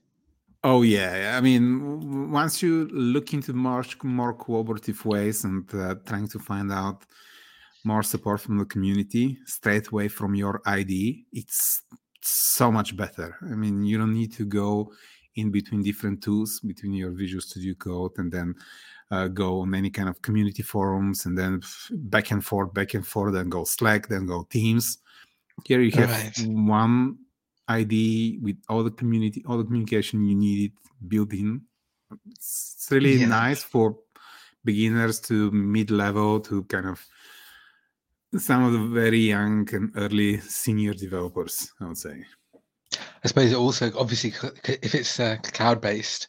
Oh 0.63 0.81
yeah, 0.81 1.35
I 1.37 1.41
mean, 1.41 2.31
once 2.31 2.61
you 2.61 2.87
look 2.91 3.33
into 3.33 3.53
more 3.53 3.85
more 4.03 4.33
collaborative 4.33 5.05
ways 5.05 5.43
and 5.43 5.63
uh, 5.73 5.95
trying 6.05 6.27
to 6.29 6.39
find 6.39 6.71
out 6.71 7.03
more 7.83 8.03
support 8.03 8.41
from 8.41 8.57
the 8.57 8.65
community 8.65 9.37
straight 9.45 9.87
away 9.87 10.07
from 10.07 10.35
your 10.35 10.61
IDE, 10.65 11.25
it's 11.31 11.83
so 12.27 12.71
much 12.71 12.95
better. 12.95 13.37
I 13.41 13.55
mean, 13.55 13.83
you 13.83 13.97
don't 13.97 14.13
need 14.13 14.33
to 14.33 14.45
go 14.45 14.91
in 15.35 15.51
between 15.51 15.83
different 15.83 16.21
tools 16.21 16.59
between 16.59 16.93
your 16.93 17.11
Visual 17.11 17.41
Studio 17.41 17.75
Code 17.75 18.11
and 18.17 18.31
then 18.31 18.55
uh, 19.11 19.27
go 19.27 19.61
on 19.61 19.73
any 19.73 19.89
kind 19.89 20.09
of 20.09 20.21
community 20.21 20.63
forums 20.63 21.25
and 21.25 21.37
then 21.37 21.61
back 21.91 22.31
and 22.31 22.43
forth, 22.43 22.73
back 22.73 22.93
and 22.93 23.05
forth, 23.05 23.33
then 23.33 23.49
go 23.49 23.63
Slack, 23.63 24.07
then 24.07 24.25
go 24.25 24.47
Teams. 24.49 24.97
Here 25.65 25.81
you 25.81 25.91
have 25.91 26.11
right. 26.11 26.47
one 26.47 27.17
ID 27.67 28.39
with 28.41 28.57
all 28.69 28.83
the 28.83 28.91
community, 28.91 29.43
all 29.47 29.57
the 29.57 29.63
communication 29.63 30.25
you 30.25 30.35
needed 30.35 30.71
built 31.07 31.33
in. 31.33 31.61
It's 32.31 32.87
really 32.91 33.15
yeah. 33.15 33.27
nice 33.27 33.63
for 33.63 33.97
beginners 34.63 35.19
to 35.21 35.51
mid 35.51 35.91
level 35.91 36.39
to 36.41 36.63
kind 36.63 36.87
of 36.87 37.05
some 38.35 38.63
of 38.63 38.73
the 38.73 38.87
very 38.87 39.19
young 39.19 39.67
and 39.73 39.91
early 39.95 40.39
senior 40.41 40.93
developers, 40.93 41.71
I 41.79 41.85
would 41.85 41.97
say. 41.97 42.25
I 43.23 43.27
suppose 43.27 43.53
also, 43.53 43.91
obviously, 43.97 44.33
if 44.65 44.95
it's 44.95 45.19
uh, 45.19 45.37
cloud 45.43 45.81
based, 45.81 46.27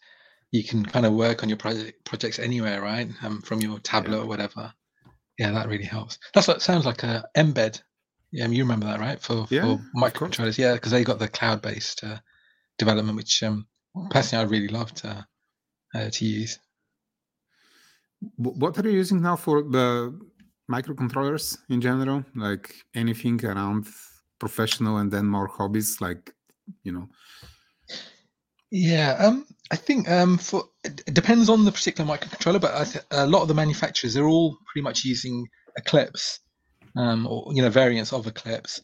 you 0.51 0.65
can 0.65 0.85
kind 0.85 1.07
of 1.07 1.13
work 1.13 1.43
on 1.43 1.49
your 1.49 1.59
project 1.59 2.05
projects 2.05 2.39
anywhere, 2.39 2.81
right? 2.81 3.09
Um, 3.23 3.43
from 3.43 3.61
your 3.61 3.79
tablet 3.81 4.17
yeah. 4.17 4.23
or 4.23 4.27
whatever. 4.27 4.73
Yeah, 5.39 5.53
that 5.53 5.69
really 5.69 5.85
helps. 5.85 6.19
That's 6.35 6.49
what 6.49 6.63
sounds 6.63 6.87
like 6.87 7.03
a 7.03 7.25
Mbed. 7.37 7.83
Yeah, 8.33 8.49
you 8.49 8.65
remember 8.65 8.87
that, 8.87 9.01
right? 9.01 9.21
For, 9.21 9.47
yeah, 9.51 9.63
for 9.63 9.81
microcontrollers, 9.97 10.59
yeah, 10.59 10.75
because 10.75 10.93
they 10.93 11.05
got 11.05 11.19
the 11.19 11.29
cloud 11.29 11.63
based 11.63 12.03
uh, 12.05 12.19
development, 12.79 13.17
which 13.17 13.43
um, 13.43 13.67
personally 14.11 14.45
I 14.45 14.49
really 14.49 14.69
love 14.69 14.93
to 14.95 15.27
uh, 15.95 16.11
to 16.11 16.25
use. 16.25 16.59
What 18.37 18.77
are 18.79 18.89
you 18.89 18.97
using 18.97 19.23
now 19.23 19.37
for 19.37 19.63
the 19.63 20.19
microcontrollers 20.71 21.59
in 21.69 21.81
general? 21.81 22.25
Like 22.35 22.75
anything 22.95 23.45
around 23.45 23.87
professional 24.39 24.99
and 24.99 25.11
then 25.11 25.27
more 25.27 25.47
hobbies, 25.47 26.01
like 26.01 26.33
you 26.83 26.93
know. 26.93 27.09
Yeah, 28.71 29.17
um, 29.19 29.47
I 29.71 29.77
think 29.77 30.09
um, 30.11 30.39
for 30.39 30.65
it 30.85 31.15
depends 31.15 31.49
on 31.49 31.65
the 31.65 31.73
particular 31.73 32.11
microcontroller, 32.11 32.61
but 32.61 32.85
th- 32.85 33.05
a 33.11 33.27
lot 33.27 33.43
of 33.43 33.49
the 33.49 33.55
manufacturers 33.55 34.15
they're 34.15 34.29
all 34.29 34.59
pretty 34.67 34.83
much 34.83 35.05
using 35.05 35.47
Eclipse, 35.77 36.41
um, 36.97 37.27
or 37.27 37.51
you 37.55 37.63
know 37.63 37.71
variants 37.71 38.13
of 38.13 38.27
Eclipse. 38.27 38.81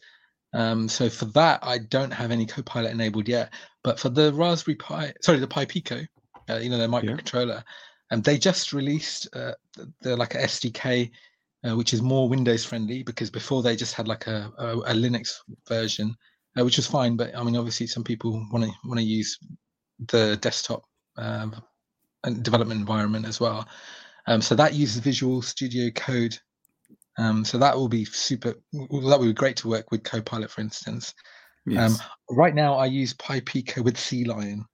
Um, 0.53 0.87
so 0.87 1.09
for 1.09 1.25
that, 1.25 1.59
I 1.63 1.79
don't 1.79 2.11
have 2.11 2.31
any 2.31 2.45
Copilot 2.45 2.91
enabled 2.91 3.27
yet. 3.27 3.53
But 3.83 3.99
for 3.99 4.09
the 4.09 4.33
Raspberry 4.33 4.75
Pi, 4.75 5.13
sorry, 5.21 5.39
the 5.39 5.47
Pi 5.47 5.65
Pico, 5.65 6.01
uh, 6.49 6.57
you 6.57 6.69
know, 6.69 6.77
their 6.77 6.87
microcontroller, 6.87 7.63
and 8.09 8.23
they 8.23 8.37
just 8.37 8.73
released 8.73 9.27
uh, 9.35 9.53
the, 9.75 9.91
the 10.01 10.15
like 10.15 10.33
a 10.33 10.39
SDK 10.39 11.11
uh, 11.65 11.75
which 11.75 11.93
is 11.93 12.01
more 12.01 12.29
Windows 12.29 12.63
friendly 12.63 13.03
because 13.03 13.29
before 13.29 13.63
they 13.63 13.75
just 13.75 13.93
had 13.93 14.07
like 14.07 14.27
a, 14.27 14.51
a, 14.57 14.77
a 14.77 14.93
Linux 14.93 15.39
version, 15.67 16.15
uh, 16.57 16.63
which 16.63 16.77
was 16.77 16.87
fine. 16.87 17.15
But 17.15 17.35
I 17.35 17.43
mean, 17.43 17.55
obviously, 17.55 17.87
some 17.87 18.03
people 18.03 18.45
want 18.51 18.65
to 18.65 18.71
want 18.85 18.99
to 18.99 19.05
use 19.05 19.37
the 20.07 20.37
desktop 20.41 20.83
um, 21.17 21.55
development 22.41 22.79
environment 22.79 23.25
as 23.25 23.39
well. 23.39 23.67
Um, 24.27 24.41
so 24.41 24.55
that 24.55 24.73
uses 24.73 24.97
Visual 24.97 25.41
Studio 25.41 25.89
Code. 25.91 26.37
Um, 27.17 27.45
so 27.45 27.57
that 27.57 27.75
will 27.75 27.87
be 27.87 28.05
super. 28.05 28.53
That 28.73 29.17
would 29.19 29.27
be 29.27 29.33
great 29.33 29.57
to 29.57 29.69
work 29.69 29.91
with 29.91 30.03
Copilot, 30.03 30.51
for 30.51 30.61
instance. 30.61 31.13
Yes. 31.65 31.99
Um, 31.99 32.07
right 32.37 32.53
now, 32.53 32.75
I 32.75 32.85
use 32.85 33.13
Pi 33.13 33.39
Pico 33.39 33.81
with 33.81 33.95
CLion. 33.95 34.65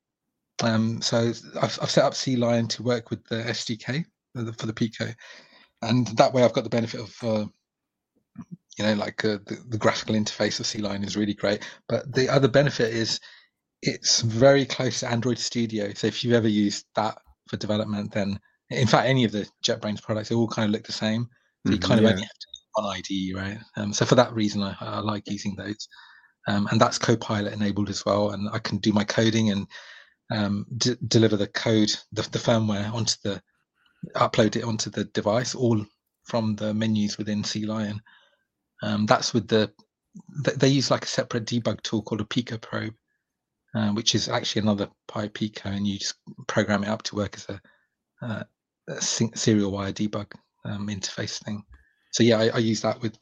Um, 0.62 1.02
so 1.02 1.32
I've, 1.62 1.80
I've, 1.82 1.90
set 1.90 2.04
up 2.04 2.14
CLion 2.14 2.70
to 2.70 2.84
work 2.84 3.10
with 3.10 3.26
the 3.28 3.38
SDK 3.38 4.06
for 4.36 4.44
the, 4.44 4.54
for 4.54 4.68
the 4.68 4.74
Pico 4.74 5.12
and 5.82 6.08
that 6.18 6.34
way 6.34 6.44
I've 6.44 6.54
got 6.54 6.64
the 6.64 6.70
benefit 6.70 7.00
of 7.00 7.16
uh, 7.24 7.46
you 8.78 8.86
know 8.86 8.94
like 8.94 9.24
uh, 9.26 9.40
the, 9.46 9.58
the, 9.70 9.78
graphical 9.78 10.16
interface 10.16 10.60
of 10.60 10.66
CLion 10.66 11.06
is 11.06 11.18
really 11.18 11.34
great. 11.34 11.68
But 11.88 12.14
the 12.14 12.30
other 12.30 12.48
benefit 12.48 12.94
is 12.94 13.20
it's 13.82 14.22
very 14.22 14.66
close 14.66 15.00
to 15.00 15.10
Android 15.10 15.40
Studio. 15.40 15.94
So 15.94 16.08
if 16.08 16.24
you've 16.24 16.34
ever 16.34 16.48
used 16.48 16.86
that 16.96 17.18
for 17.48 17.58
development, 17.58 18.14
then 18.14 18.40
in 18.70 18.88
fact 18.88 19.08
any 19.08 19.24
of 19.24 19.32
the 19.32 19.48
JetBrains 19.66 20.02
products 20.02 20.30
they 20.30 20.36
all 20.36 20.48
kind 20.48 20.68
of 20.68 20.72
look 20.72 20.86
the 20.86 20.92
same. 20.92 21.28
So 21.66 21.74
you 21.74 21.80
mm-hmm, 21.80 21.88
kind 21.88 22.00
of 22.00 22.06
yeah. 22.06 22.12
only 22.12 22.22
have 22.22 22.30
to 22.30 22.48
one 22.74 22.98
IDE, 22.98 23.36
right? 23.36 23.58
Um, 23.76 23.94
so 23.94 24.06
for 24.06 24.16
that 24.16 24.34
reason, 24.34 24.62
I, 24.64 24.76
I 24.80 25.00
like 25.00 25.30
using 25.30 25.56
those. 25.56 25.88
Um, 26.48 26.68
and 26.72 26.82
that's 26.82 26.98
Copilot 26.98 27.54
enabled 27.54 27.90
as 27.90 28.06
well, 28.06 28.32
and 28.32 28.50
I 28.52 28.60
can 28.60 28.80
do 28.80 28.94
my 28.94 29.04
coding 29.04 29.52
and 29.52 29.68
um, 30.32 30.66
d- 30.78 30.98
deliver 31.08 31.38
the 31.38 31.48
code, 31.48 31.92
the, 32.12 32.24
the 32.24 32.40
firmware 32.40 32.92
onto 32.94 33.16
the 33.24 33.42
upload 34.16 34.56
it 34.56 34.64
onto 34.64 34.90
the 34.90 35.06
device, 35.06 35.56
all 35.56 35.86
from 36.24 36.56
the 36.56 36.74
menus 36.74 37.18
within 37.18 37.44
CLion. 37.44 38.00
Um, 38.84 39.06
that's 39.06 39.34
with 39.34 39.48
the 39.48 39.72
they 40.56 40.68
use 40.68 40.92
like 40.92 41.06
a 41.06 41.08
separate 41.08 41.46
debug 41.46 41.82
tool 41.82 42.02
called 42.02 42.22
a 42.22 42.26
Pico 42.26 42.58
probe, 42.58 42.96
uh, 43.76 43.92
which 43.92 44.16
is 44.16 44.28
actually 44.28 44.64
another 44.64 44.90
Pi 45.08 45.28
Pico, 45.30 45.70
and 45.70 45.88
you 45.88 46.00
just 46.00 46.16
program 46.48 46.84
it 46.84 46.90
up 46.90 47.04
to 47.04 47.16
work 47.16 47.36
as 47.36 47.48
a, 47.50 47.62
uh, 48.22 48.44
a 48.90 49.02
serial 49.02 49.72
wire 49.72 49.94
debug 49.94 50.32
um, 50.66 50.88
interface 50.88 51.42
thing. 51.44 51.64
So 52.12 52.24
yeah, 52.24 52.40
I, 52.40 52.48
I 52.50 52.58
use 52.58 52.82
that 52.82 53.02
with 53.02 53.18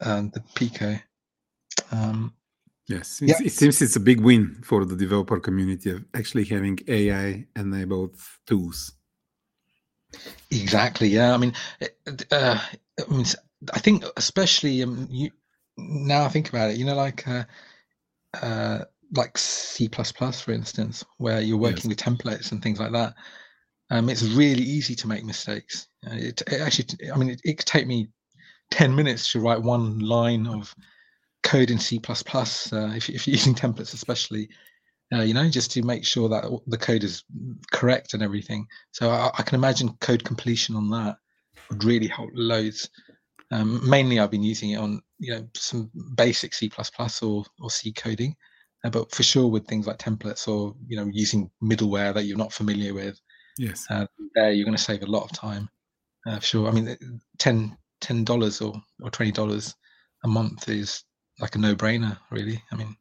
um, 0.00 0.30
the 0.34 0.42
Pico. 0.54 0.98
Um, 1.92 2.34
yes, 2.88 3.20
yeah. 3.22 3.36
it 3.44 3.52
seems 3.52 3.80
it's 3.80 3.96
a 3.96 4.00
big 4.00 4.20
win 4.20 4.62
for 4.64 4.84
the 4.84 4.96
developer 4.96 5.38
community 5.38 5.90
of 5.90 6.04
actually 6.14 6.44
having 6.44 6.78
AI 6.88 7.46
enabled 7.54 8.16
tools. 8.46 8.92
Exactly. 10.50 11.08
Yeah. 11.08 11.34
I 11.34 11.36
mean, 11.36 11.52
uh, 12.30 12.58
I 12.98 13.12
mean, 13.12 13.26
I 13.72 13.78
think 13.78 14.04
especially 14.16 14.82
um, 14.82 15.06
you 15.10 15.30
now 15.76 16.24
I 16.24 16.28
think 16.28 16.48
about 16.48 16.70
it. 16.70 16.76
You 16.76 16.84
know, 16.84 16.94
like 16.94 17.26
uh, 17.26 17.44
uh, 18.40 18.84
like 19.14 19.36
C 19.38 19.88
plus 19.88 20.12
plus, 20.12 20.40
for 20.40 20.52
instance, 20.52 21.04
where 21.18 21.40
you're 21.40 21.56
working 21.56 21.90
yes. 21.90 21.96
with 21.96 21.98
templates 21.98 22.52
and 22.52 22.62
things 22.62 22.80
like 22.80 22.92
that. 22.92 23.14
Um, 23.90 24.08
it's 24.08 24.22
really 24.22 24.62
easy 24.62 24.94
to 24.96 25.06
make 25.06 25.24
mistakes. 25.24 25.88
It, 26.04 26.42
it 26.46 26.60
actually, 26.60 27.10
I 27.10 27.16
mean, 27.16 27.30
it, 27.30 27.40
it, 27.44 27.58
could 27.58 27.66
take 27.66 27.86
me 27.86 28.08
ten 28.70 28.94
minutes 28.94 29.30
to 29.32 29.40
write 29.40 29.60
one 29.60 29.98
line 29.98 30.46
of 30.46 30.74
code 31.42 31.70
in 31.70 31.78
C 31.78 31.98
plus 31.98 32.22
plus 32.22 32.72
uh, 32.72 32.92
if, 32.96 33.10
if 33.10 33.26
you're 33.26 33.32
using 33.32 33.54
templates, 33.54 33.92
especially 33.92 34.48
uh, 35.12 35.22
you 35.22 35.34
know, 35.34 35.48
just 35.48 35.72
to 35.72 35.82
make 35.82 36.04
sure 36.04 36.28
that 36.28 36.44
the 36.66 36.78
code 36.78 37.04
is 37.04 37.24
correct 37.70 38.14
and 38.14 38.22
everything. 38.22 38.66
So 38.92 39.10
I, 39.10 39.30
I 39.38 39.42
can 39.42 39.56
imagine 39.56 39.96
code 40.00 40.24
completion 40.24 40.74
on 40.76 40.90
that 40.90 41.16
would 41.70 41.84
really 41.84 42.08
help 42.08 42.30
loads. 42.34 42.88
Um, 43.50 43.88
mainly, 43.88 44.18
I've 44.18 44.30
been 44.30 44.42
using 44.42 44.70
it 44.70 44.76
on 44.78 45.02
you 45.18 45.34
know 45.34 45.48
some 45.54 45.90
basic 46.16 46.54
C++ 46.54 46.70
or 47.22 47.44
or 47.60 47.70
C 47.70 47.92
coding, 47.92 48.34
uh, 48.84 48.90
but 48.90 49.10
for 49.14 49.22
sure 49.22 49.48
with 49.48 49.66
things 49.66 49.86
like 49.86 49.98
templates 49.98 50.48
or 50.48 50.74
you 50.86 50.96
know 50.96 51.08
using 51.12 51.50
middleware 51.62 52.14
that 52.14 52.24
you're 52.24 52.38
not 52.38 52.52
familiar 52.52 52.94
with, 52.94 53.20
Yes. 53.58 53.86
Uh, 53.90 54.06
there, 54.34 54.52
you're 54.52 54.64
going 54.64 54.76
to 54.76 54.82
save 54.82 55.02
a 55.02 55.06
lot 55.06 55.24
of 55.24 55.32
time. 55.32 55.68
Uh, 56.26 56.38
sure. 56.38 56.68
I 56.68 56.72
mean, 56.72 56.96
10 57.38 57.76
dollars 58.24 58.60
or 58.60 58.74
or 59.00 59.10
twenty 59.10 59.32
dollars 59.32 59.74
a 60.24 60.28
month 60.28 60.68
is 60.68 61.04
like 61.38 61.54
a 61.54 61.58
no 61.58 61.74
brainer, 61.74 62.18
really. 62.30 62.62
I 62.72 62.76
mean, 62.76 62.96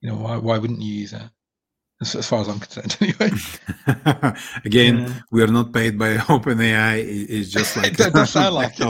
you 0.00 0.10
know, 0.10 0.16
why 0.16 0.36
why 0.36 0.58
wouldn't 0.58 0.82
you 0.82 0.92
use 0.92 1.12
it? 1.12 1.22
As, 2.00 2.14
as 2.14 2.26
far 2.26 2.40
as 2.40 2.48
I'm 2.48 2.58
concerned, 2.58 2.96
anyway. 3.00 3.30
Again, 4.64 4.98
yeah. 5.00 5.20
we 5.30 5.42
are 5.42 5.48
not 5.48 5.72
paid 5.72 5.98
by 5.98 6.16
OpenAI. 6.16 7.04
It's 7.28 7.50
just 7.50 7.76
like 7.76 7.98
it 7.98 8.12
does 8.12 8.30
sound 8.30 8.54
like 8.54 8.74
it. 8.78 8.86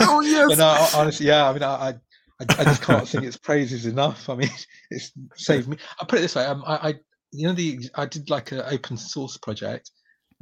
oh 0.00 0.20
yes. 0.20 0.48
But 0.48 0.58
no, 0.58 0.88
honestly, 1.00 1.26
yeah. 1.26 1.48
I 1.48 1.52
mean, 1.52 1.62
I, 1.64 1.88
I, 1.88 1.94
I 2.40 2.64
just 2.64 2.82
can't 2.82 3.08
think 3.08 3.24
its 3.24 3.36
praises 3.36 3.86
enough. 3.86 4.28
I 4.28 4.36
mean, 4.36 4.50
it's 4.90 5.12
saved 5.34 5.68
me. 5.68 5.78
I 6.00 6.04
put 6.04 6.20
it 6.20 6.22
this 6.22 6.36
way. 6.36 6.44
Um, 6.44 6.62
I, 6.66 6.74
I, 6.76 6.94
you 7.32 7.48
know, 7.48 7.54
the 7.54 7.80
I 7.96 8.06
did 8.06 8.30
like 8.30 8.52
an 8.52 8.62
open 8.66 8.96
source 8.96 9.36
project 9.36 9.90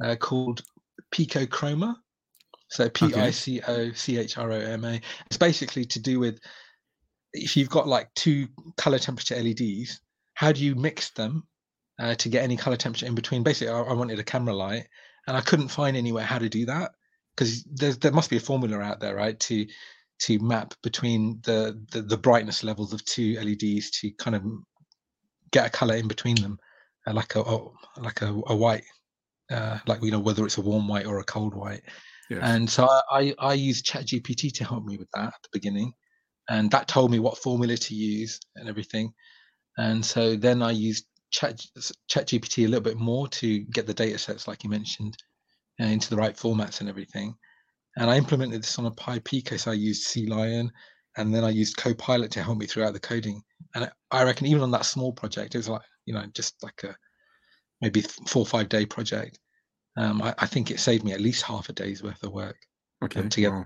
uh, 0.03 0.15
called 0.15 0.61
Pico 1.11 1.45
Chroma. 1.45 1.95
So 2.67 2.89
P 2.89 3.13
I 3.13 3.31
C 3.31 3.61
O 3.67 3.91
C 3.93 4.17
H 4.17 4.37
R 4.37 4.51
O 4.51 4.59
M 4.59 4.85
A. 4.85 5.01
It's 5.27 5.37
basically 5.37 5.85
to 5.85 5.99
do 5.99 6.19
with 6.19 6.39
if 7.35 7.57
you've 7.57 7.69
got 7.69 7.87
like 7.87 8.13
two 8.15 8.47
color 8.77 8.99
temperature 8.99 9.35
LEDs, 9.35 9.99
how 10.33 10.51
do 10.51 10.63
you 10.63 10.75
mix 10.75 11.11
them 11.11 11.43
uh, 11.99 12.15
to 12.15 12.29
get 12.29 12.43
any 12.43 12.57
color 12.57 12.77
temperature 12.77 13.05
in 13.05 13.15
between? 13.15 13.43
Basically, 13.43 13.73
I, 13.73 13.81
I, 13.81 13.93
wanted 13.93 14.19
a 14.19 14.23
camera 14.23 14.53
light, 14.53 14.87
and 15.27 15.37
I 15.37 15.41
couldn't 15.41 15.69
find 15.69 15.95
anywhere 15.95 16.23
how 16.23 16.39
to 16.39 16.49
do 16.49 16.65
that 16.65 16.91
because 17.35 17.63
there 17.63 18.11
must 18.11 18.29
be 18.29 18.37
a 18.37 18.41
formula 18.41 18.79
out 18.79 18.99
there, 18.99 19.15
right? 19.15 19.39
To 19.41 19.65
to 20.17 20.39
map 20.39 20.73
between 20.81 21.41
the, 21.43 21.77
the, 21.91 22.01
the 22.01 22.17
brightness 22.17 22.63
levels 22.63 22.93
of 22.93 23.03
two 23.03 23.35
LEDs 23.35 23.91
to 23.91 24.11
kind 24.11 24.35
of 24.35 24.43
get 25.51 25.67
a 25.67 25.69
color 25.69 25.95
in 25.95 26.07
between 26.07 26.35
them, 26.37 26.57
uh, 27.05 27.13
like 27.13 27.35
a, 27.35 27.41
a 27.41 27.69
like 27.97 28.21
a, 28.21 28.41
a 28.47 28.55
white, 28.55 28.83
uh, 29.51 29.79
like 29.87 30.01
you 30.01 30.11
know 30.11 30.19
whether 30.19 30.45
it's 30.45 30.57
a 30.57 30.61
warm 30.61 30.87
white 30.87 31.05
or 31.05 31.19
a 31.19 31.23
cold 31.23 31.53
white. 31.53 31.81
Yes. 32.29 32.39
And 32.41 32.69
so 32.69 32.87
I, 32.87 33.01
I, 33.11 33.35
I 33.39 33.53
used 33.53 33.85
ChatGPT 33.85 34.53
to 34.53 34.63
help 34.63 34.83
me 34.83 34.97
with 34.97 35.09
that 35.13 35.27
at 35.27 35.41
the 35.43 35.49
beginning. 35.51 35.93
And 36.49 36.69
that 36.71 36.87
told 36.87 37.11
me 37.11 37.19
what 37.19 37.37
formula 37.37 37.75
to 37.77 37.95
use 37.95 38.39
and 38.55 38.69
everything. 38.69 39.13
And 39.77 40.05
so 40.05 40.35
then 40.35 40.61
I 40.61 40.71
used 40.71 41.05
Chat, 41.31 41.59
ChatGPT 42.09 42.65
a 42.65 42.67
little 42.67 42.83
bit 42.83 42.97
more 42.97 43.27
to 43.27 43.59
get 43.59 43.87
the 43.87 43.93
data 43.93 44.17
sets, 44.17 44.47
like 44.47 44.63
you 44.63 44.69
mentioned, 44.69 45.17
uh, 45.81 45.85
into 45.85 46.09
the 46.09 46.15
right 46.15 46.35
formats 46.35 46.79
and 46.79 46.89
everything. 46.89 47.35
And 47.97 48.09
I 48.09 48.17
implemented 48.17 48.61
this 48.61 48.77
on 48.77 48.85
a 48.85 48.91
Pi 48.91 49.19
Pico. 49.19 49.51
case. 49.51 49.67
I 49.67 49.73
used 49.73 50.07
CLion 50.07 50.69
and 51.17 51.33
then 51.33 51.43
I 51.43 51.49
used 51.49 51.77
Copilot 51.77 52.31
to 52.31 52.43
help 52.43 52.57
me 52.57 52.67
throughout 52.67 52.93
the 52.93 52.99
coding. 52.99 53.41
And 53.73 53.89
I 54.11 54.23
reckon 54.23 54.47
even 54.47 54.61
on 54.61 54.71
that 54.71 54.85
small 54.85 55.11
project, 55.11 55.55
it 55.55 55.59
was 55.59 55.69
like, 55.69 55.81
you 56.05 56.13
know, 56.13 56.23
just 56.33 56.61
like 56.63 56.83
a 56.83 56.95
maybe 57.81 58.01
four 58.01 58.41
or 58.41 58.45
five 58.45 58.69
day 58.69 58.85
project 58.85 59.39
um, 59.97 60.21
I, 60.21 60.33
I, 60.39 60.45
think 60.45 60.71
it 60.71 60.79
saved 60.79 61.03
me 61.03 61.13
at 61.13 61.21
least 61.21 61.43
half 61.43 61.69
a 61.69 61.73
day's 61.73 62.03
worth 62.03 62.21
of 62.23 62.33
work. 62.33 62.57
Okay. 63.03 63.21
Um, 63.21 63.29
to 63.29 63.41
get, 63.41 63.51
wow. 63.51 63.65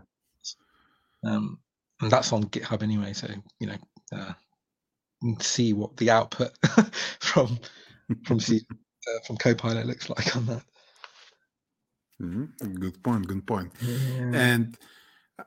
um, 1.26 1.60
and 2.02 2.12
that's 2.12 2.34
on 2.34 2.46
GitHub 2.46 2.84
anyway. 2.84 3.14
So 3.14 3.28
you 3.60 3.68
know, 3.68 3.78
uh, 4.14 4.34
see 5.40 5.74
what 5.74 5.96
the 5.98 6.10
output 6.10 6.52
from 7.20 7.60
from 8.26 8.40
C, 8.40 8.62
uh, 9.08 9.20
from 9.26 9.38
Copilot 9.38 9.86
looks 9.86 10.10
like 10.10 10.36
on 10.36 10.46
that. 10.48 10.64
Mm-hmm. 12.22 12.74
Good 12.74 13.02
point. 13.04 13.28
Good 13.28 13.48
point. 13.48 13.72
Yeah. 13.82 14.32
And 14.34 14.78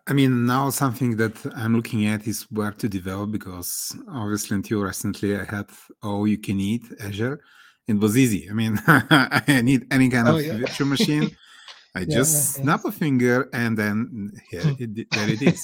I 0.06 0.14
mean, 0.14 0.46
now 0.46 0.70
something 0.70 1.16
that 1.16 1.34
I'm 1.54 1.76
looking 1.76 2.06
at 2.06 2.26
is 2.26 2.46
where 2.50 2.72
to 2.72 2.88
develop 2.88 3.30
because 3.30 3.94
obviously 4.08 4.56
until 4.56 4.80
recently 4.80 5.36
I 5.36 5.44
had 5.44 5.66
all 6.02 6.26
you 6.26 6.38
can 6.38 6.60
eat 6.60 6.84
Azure 7.00 7.42
it 7.88 7.98
was 7.98 8.16
easy. 8.16 8.48
I 8.48 8.52
mean, 8.52 8.80
I 8.86 9.60
need 9.62 9.86
any 9.92 10.08
kind 10.08 10.28
of 10.28 10.36
oh, 10.36 10.38
yeah. 10.38 10.58
virtual 10.58 10.86
machine. 10.86 11.36
I 11.94 12.00
yeah, 12.00 12.16
just 12.16 12.54
snap 12.54 12.84
a 12.86 12.92
finger 12.92 13.50
and 13.52 13.76
then 13.76 14.32
here 14.50 14.62
it, 14.78 15.10
there 15.10 15.28
it 15.28 15.42
is. 15.42 15.62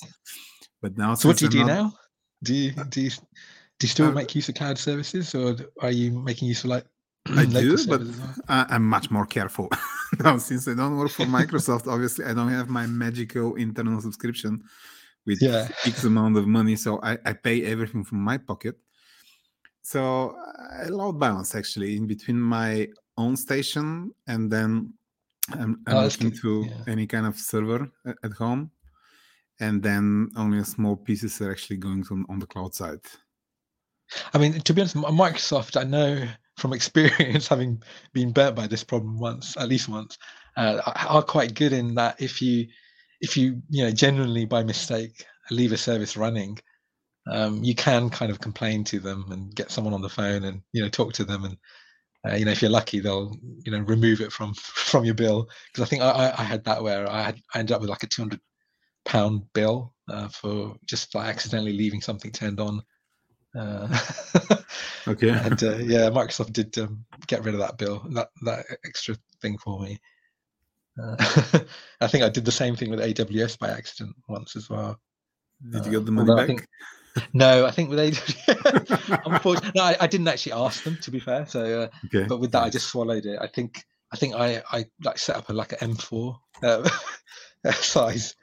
But 0.81 0.97
now, 0.97 1.15
so 1.15 1.29
what 1.29 1.39
do 1.39 1.47
you 1.47 1.51
do 1.51 1.59
not... 1.61 1.67
now? 1.67 1.93
Do 2.43 2.55
you 2.55 2.73
uh, 2.79 2.85
do 2.85 3.01
you, 3.03 3.11
do 3.11 3.17
you 3.83 3.89
still 3.89 4.07
uh, 4.07 4.13
make 4.13 4.35
use 4.35 4.49
of 4.49 4.55
cloud 4.55 4.79
services, 4.79 5.35
or 5.35 5.57
are 5.81 5.91
you 5.91 6.13
making 6.13 6.49
use 6.49 6.65
of 6.65 6.71
like? 6.71 6.85
I 7.31 7.45
do, 7.45 7.77
but 7.87 8.01
well? 8.01 8.67
I'm 8.71 8.89
much 8.89 9.11
more 9.11 9.27
careful 9.27 9.69
now 10.21 10.39
since 10.39 10.67
I 10.67 10.75
don't 10.75 10.97
work 10.97 11.11
for 11.11 11.27
Microsoft. 11.39 11.87
obviously, 11.87 12.25
I 12.25 12.33
don't 12.33 12.49
have 12.49 12.69
my 12.69 12.87
magical 12.87 13.57
internal 13.57 14.01
subscription 14.01 14.63
with 15.27 15.43
yeah. 15.43 15.69
X 15.85 16.05
amount 16.05 16.39
of 16.39 16.47
money, 16.47 16.75
so 16.77 17.01
I, 17.03 17.19
I 17.27 17.35
pay 17.35 17.65
everything 17.67 18.05
from 18.05 18.21
my 18.21 18.39
pocket. 18.39 18.77
So 19.83 20.37
uh, 20.37 20.85
I 20.85 20.89
load 20.89 21.19
balance 21.19 21.55
actually 21.55 21.97
in 21.97 22.07
between 22.07 22.41
my 22.41 22.89
own 23.17 23.37
station 23.37 24.13
and 24.27 24.51
then 24.51 24.93
I'm, 25.53 25.81
I'm 25.87 25.97
oh, 25.97 26.03
looking 26.05 26.33
to 26.43 26.67
yeah. 26.69 26.93
any 26.93 27.07
kind 27.07 27.27
of 27.27 27.37
server 27.37 27.91
uh, 28.07 28.13
at 28.23 28.33
home, 28.33 28.71
and 29.61 29.83
then 29.83 30.31
only 30.37 30.59
a 30.59 30.65
small 30.65 30.97
pieces 30.97 31.41
are 31.41 31.51
actually 31.51 31.79
going 31.79 32.05
to, 32.05 32.25
on 32.29 32.39
the 32.39 32.47
cloud 32.47 32.75
side. 32.75 33.01
I 34.33 34.39
mean, 34.39 34.61
to 34.61 34.75
be 34.75 34.81
honest, 34.81 34.97
Microsoft, 34.97 35.79
I 35.79 35.85
know 35.85 36.27
from 36.57 36.73
experience, 36.75 37.49
having 37.49 37.83
been 38.13 38.33
burnt 38.33 38.57
by 38.57 38.67
this 38.67 38.85
problem 38.85 39.19
once, 39.19 39.57
at 39.57 39.69
least 39.69 39.89
once, 39.89 40.19
uh, 40.57 40.81
are 41.09 41.23
quite 41.23 41.55
good 41.55 41.73
in 41.73 41.95
that 41.97 42.21
if 42.21 42.41
you, 42.41 42.67
if 43.21 43.37
you, 43.37 43.63
you 43.69 43.85
know, 43.85 43.91
genuinely 43.91 44.45
by 44.45 44.63
mistake 44.63 45.25
leave 45.51 45.73
a 45.73 45.77
service 45.77 46.17
running, 46.17 46.59
um, 47.31 47.63
you 47.63 47.75
can 47.75 48.11
kind 48.11 48.31
of 48.31 48.41
complain 48.41 48.85
to 48.85 48.99
them 48.99 49.27
and 49.31 49.55
get 49.55 49.71
someone 49.71 49.95
on 49.95 50.03
the 50.03 50.09
phone 50.09 50.45
and 50.45 50.63
you 50.73 50.83
know 50.83 50.89
talk 50.89 51.13
to 51.13 51.25
them 51.25 51.45
and 51.45 51.57
uh, 52.27 52.35
you 52.35 52.45
know 52.45 52.51
if 52.51 52.63
you're 52.63 52.71
lucky 52.71 53.01
they'll 53.01 53.37
you 53.65 53.73
know 53.73 53.81
remove 53.81 54.21
it 54.21 54.33
from 54.33 54.55
from 54.55 55.05
your 55.05 55.15
bill 55.15 55.49
because 55.73 55.87
I 55.87 55.89
think 55.89 56.03
I, 56.03 56.33
I 56.37 56.43
had 56.43 56.65
that 56.65 56.83
where 56.83 57.09
I 57.09 57.23
had 57.23 57.41
I 57.55 57.59
ended 57.61 57.75
up 57.75 57.81
with 57.81 57.91
like 57.91 58.03
a 58.03 58.07
200 58.07 58.41
pound 59.09 59.43
bill 59.55 59.95
uh, 60.09 60.29
for 60.29 60.77
just 60.85 61.15
like 61.15 61.29
accidentally 61.29 61.73
leaving 61.73 62.01
something 62.01 62.31
turned 62.31 62.61
on. 62.61 62.83
Uh, 63.57 63.89
okay. 65.09 65.31
and 65.31 65.63
uh, 65.65 65.77
yeah, 65.79 66.11
Microsoft 66.11 66.53
did 66.53 66.77
um, 66.79 67.05
get 67.27 67.43
rid 67.43 67.55
of 67.55 67.61
that 67.61 67.79
bill, 67.79 68.07
that 68.11 68.29
that 68.43 68.67
extra 68.85 69.17
thing 69.41 69.59
for 69.59 69.81
me. 69.81 69.99
Uh, 71.03 71.17
I 72.01 72.07
think 72.07 72.23
I 72.23 72.29
did 72.29 72.45
the 72.45 72.53
same 72.53 72.77
thing 72.77 72.91
with 72.91 73.01
AWS 73.01 73.59
by 73.59 73.71
accident 73.71 74.15
once 74.29 74.55
as 74.57 74.69
well. 74.69 75.01
Did 75.71 75.87
you 75.87 75.93
get 75.93 76.05
the 76.05 76.13
money 76.13 76.35
back? 76.35 76.47
Think, 76.47 76.67
no, 77.33 77.67
I 77.67 77.71
think 77.71 77.89
with 77.91 77.99
AWS, 77.99 79.23
unfortunately, 79.25 79.73
no, 79.75 79.85
I, 79.85 79.97
I, 80.01 80.07
didn't 80.07 80.29
actually 80.29 80.53
ask 80.53 80.85
them 80.85 80.99
to 81.03 81.11
be 81.11 81.19
fair. 81.19 81.47
So, 81.47 81.83
uh, 81.83 81.89
okay. 82.07 82.27
but 82.29 82.39
with 82.39 82.53
that, 82.53 82.63
I 82.63 82.71
just 82.71 82.89
swallowed 82.89 83.27
it. 83.27 83.39
I 83.41 83.49
think, 83.49 83.83
I 84.13 84.17
think 84.17 84.35
I, 84.35 84.63
I 84.71 84.85
like 85.03 85.19
set 85.19 85.37
up 85.37 85.49
a 85.49 85.53
like 85.53 85.73
an 85.73 85.95
M4 85.95 86.37
uh, 86.63 86.89
size 87.73 88.37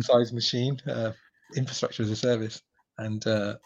size 0.00 0.32
machine, 0.32 0.78
uh, 0.86 1.12
infrastructure 1.56 2.02
as 2.02 2.10
a 2.10 2.16
service, 2.16 2.62
and 2.98 3.26
uh, 3.26 3.56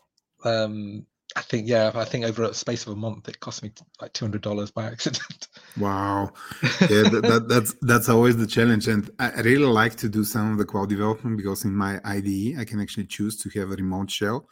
um, 0.44 1.06
I 1.34 1.40
think 1.40 1.68
yeah, 1.68 1.90
I 1.94 2.04
think 2.04 2.24
over 2.24 2.44
a 2.44 2.54
space 2.54 2.86
of 2.86 2.92
a 2.92 2.96
month, 2.96 3.28
it 3.28 3.40
cost 3.40 3.62
me 3.62 3.72
like 4.00 4.12
two 4.12 4.24
hundred 4.24 4.42
dollars 4.42 4.70
by 4.70 4.84
accident. 4.86 5.48
Wow, 5.78 6.34
yeah, 6.62 7.08
that, 7.08 7.22
that, 7.22 7.48
that's 7.48 7.74
that's 7.80 8.10
always 8.10 8.36
the 8.36 8.46
challenge, 8.46 8.88
and 8.88 9.10
I 9.18 9.40
really 9.40 9.64
like 9.64 9.94
to 9.96 10.08
do 10.08 10.22
some 10.22 10.52
of 10.52 10.58
the 10.58 10.66
cloud 10.66 10.90
development 10.90 11.38
because 11.38 11.64
in 11.64 11.74
my 11.74 11.98
IDE 12.04 12.58
I 12.58 12.66
can 12.66 12.78
actually 12.78 13.06
choose 13.06 13.38
to 13.38 13.58
have 13.58 13.70
a 13.70 13.76
remote 13.76 14.10
shell, 14.10 14.50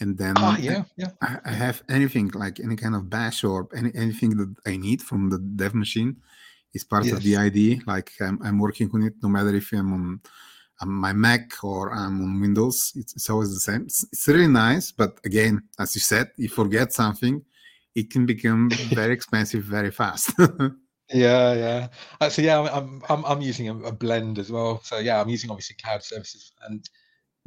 and 0.00 0.18
then 0.18 0.34
oh, 0.36 0.56
yeah, 0.58 0.82
yeah. 0.96 1.10
I, 1.22 1.38
I 1.44 1.52
have 1.52 1.84
anything 1.88 2.32
like 2.34 2.58
any 2.58 2.74
kind 2.74 2.96
of 2.96 3.08
bash 3.08 3.44
or 3.44 3.68
any 3.72 3.92
anything 3.94 4.36
that 4.38 4.52
I 4.66 4.76
need 4.76 5.00
from 5.00 5.30
the 5.30 5.38
dev 5.38 5.76
machine 5.76 6.16
is 6.78 6.84
part 6.84 7.04
yes. 7.04 7.14
of 7.14 7.22
the 7.22 7.34
IDE. 7.36 7.86
Like 7.86 8.10
I'm, 8.20 8.38
I'm 8.46 8.58
working 8.58 8.88
on 8.94 9.02
it, 9.08 9.14
no 9.22 9.28
matter 9.28 9.54
if 9.54 9.72
I'm 9.72 9.92
on 9.92 10.20
on 10.80 10.88
my 10.88 11.12
Mac 11.12 11.64
or 11.64 11.92
I'm 11.92 12.22
on 12.22 12.40
Windows. 12.40 12.92
It's, 12.94 13.12
it's 13.16 13.30
always 13.30 13.52
the 13.52 13.60
same. 13.60 13.82
It's, 13.82 14.04
it's, 14.12 14.28
really 14.28 14.46
nice, 14.46 14.92
but 14.92 15.18
again, 15.24 15.62
as 15.78 15.94
you 15.94 16.00
said, 16.00 16.30
you 16.36 16.48
forget 16.48 16.92
something, 16.92 17.42
it 17.94 18.10
can 18.10 18.26
become 18.26 18.70
very 18.94 19.12
expensive 19.12 19.64
very 19.64 19.90
fast. 19.90 20.32
yeah, 21.12 21.52
yeah. 21.64 21.88
Uh, 22.20 22.28
so 22.28 22.42
yeah, 22.42 22.60
I'm 22.60 23.02
I'm 23.08 23.24
I'm 23.24 23.40
using 23.40 23.68
a, 23.68 23.76
a, 23.90 23.92
blend 23.92 24.38
as 24.38 24.52
well. 24.52 24.80
So 24.84 24.98
yeah, 24.98 25.20
I'm 25.20 25.28
using 25.28 25.50
obviously 25.50 25.76
cloud 25.82 26.02
services, 26.04 26.52
and 26.68 26.88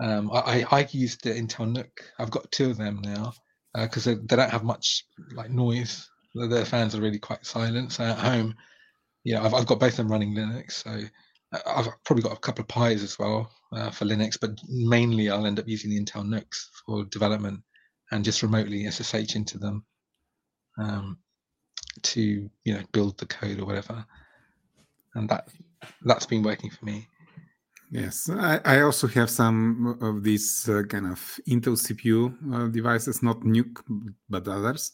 um, 0.01 0.29
I 0.33 0.65
I 0.71 0.87
used 0.91 1.23
the 1.23 1.31
Intel 1.31 1.71
NUC. 1.71 1.91
I've 2.19 2.31
got 2.31 2.51
two 2.51 2.69
of 2.71 2.77
them 2.77 2.99
now 3.01 3.33
because 3.73 4.07
uh, 4.07 4.11
they, 4.11 4.15
they 4.17 4.35
don't 4.35 4.51
have 4.51 4.63
much 4.63 5.05
like 5.33 5.51
noise. 5.51 6.09
Their 6.33 6.65
fans 6.65 6.95
are 6.95 7.01
really 7.01 7.19
quite 7.19 7.45
silent. 7.45 7.93
So 7.93 8.03
at 8.03 8.17
home, 8.17 8.55
know, 9.25 9.43
I've 9.43 9.53
I've 9.53 9.65
got 9.65 9.79
both 9.79 9.93
of 9.93 9.97
them 9.97 10.11
running 10.11 10.35
Linux. 10.35 10.83
So 10.83 10.99
I've 11.65 11.89
probably 12.03 12.23
got 12.23 12.33
a 12.33 12.39
couple 12.39 12.63
of 12.63 12.67
Pis 12.67 13.03
as 13.03 13.19
well 13.19 13.51
uh, 13.73 13.91
for 13.91 14.05
Linux, 14.05 14.37
but 14.39 14.51
mainly 14.69 15.29
I'll 15.29 15.45
end 15.45 15.59
up 15.59 15.67
using 15.67 15.89
the 15.89 15.99
Intel 15.99 16.25
NUCs 16.25 16.67
for 16.85 17.03
development 17.05 17.61
and 18.11 18.23
just 18.23 18.41
remotely 18.41 18.89
SSH 18.89 19.35
into 19.35 19.57
them 19.57 19.85
um, 20.77 21.17
to 22.03 22.49
you 22.63 22.73
know 22.73 22.81
build 22.91 23.17
the 23.17 23.25
code 23.25 23.59
or 23.59 23.65
whatever. 23.65 24.05
And 25.15 25.29
that 25.29 25.49
that's 26.03 26.25
been 26.25 26.43
working 26.43 26.69
for 26.69 26.85
me. 26.85 27.07
Yes, 27.91 28.29
I, 28.29 28.61
I 28.63 28.81
also 28.81 29.07
have 29.07 29.29
some 29.29 29.97
of 30.01 30.23
these 30.23 30.69
uh, 30.69 30.83
kind 30.83 31.07
of 31.07 31.19
Intel 31.49 31.75
CPU 31.75 32.33
uh, 32.53 32.67
devices, 32.69 33.21
not 33.21 33.43
NUC, 33.43 33.83
but 34.29 34.47
others. 34.47 34.93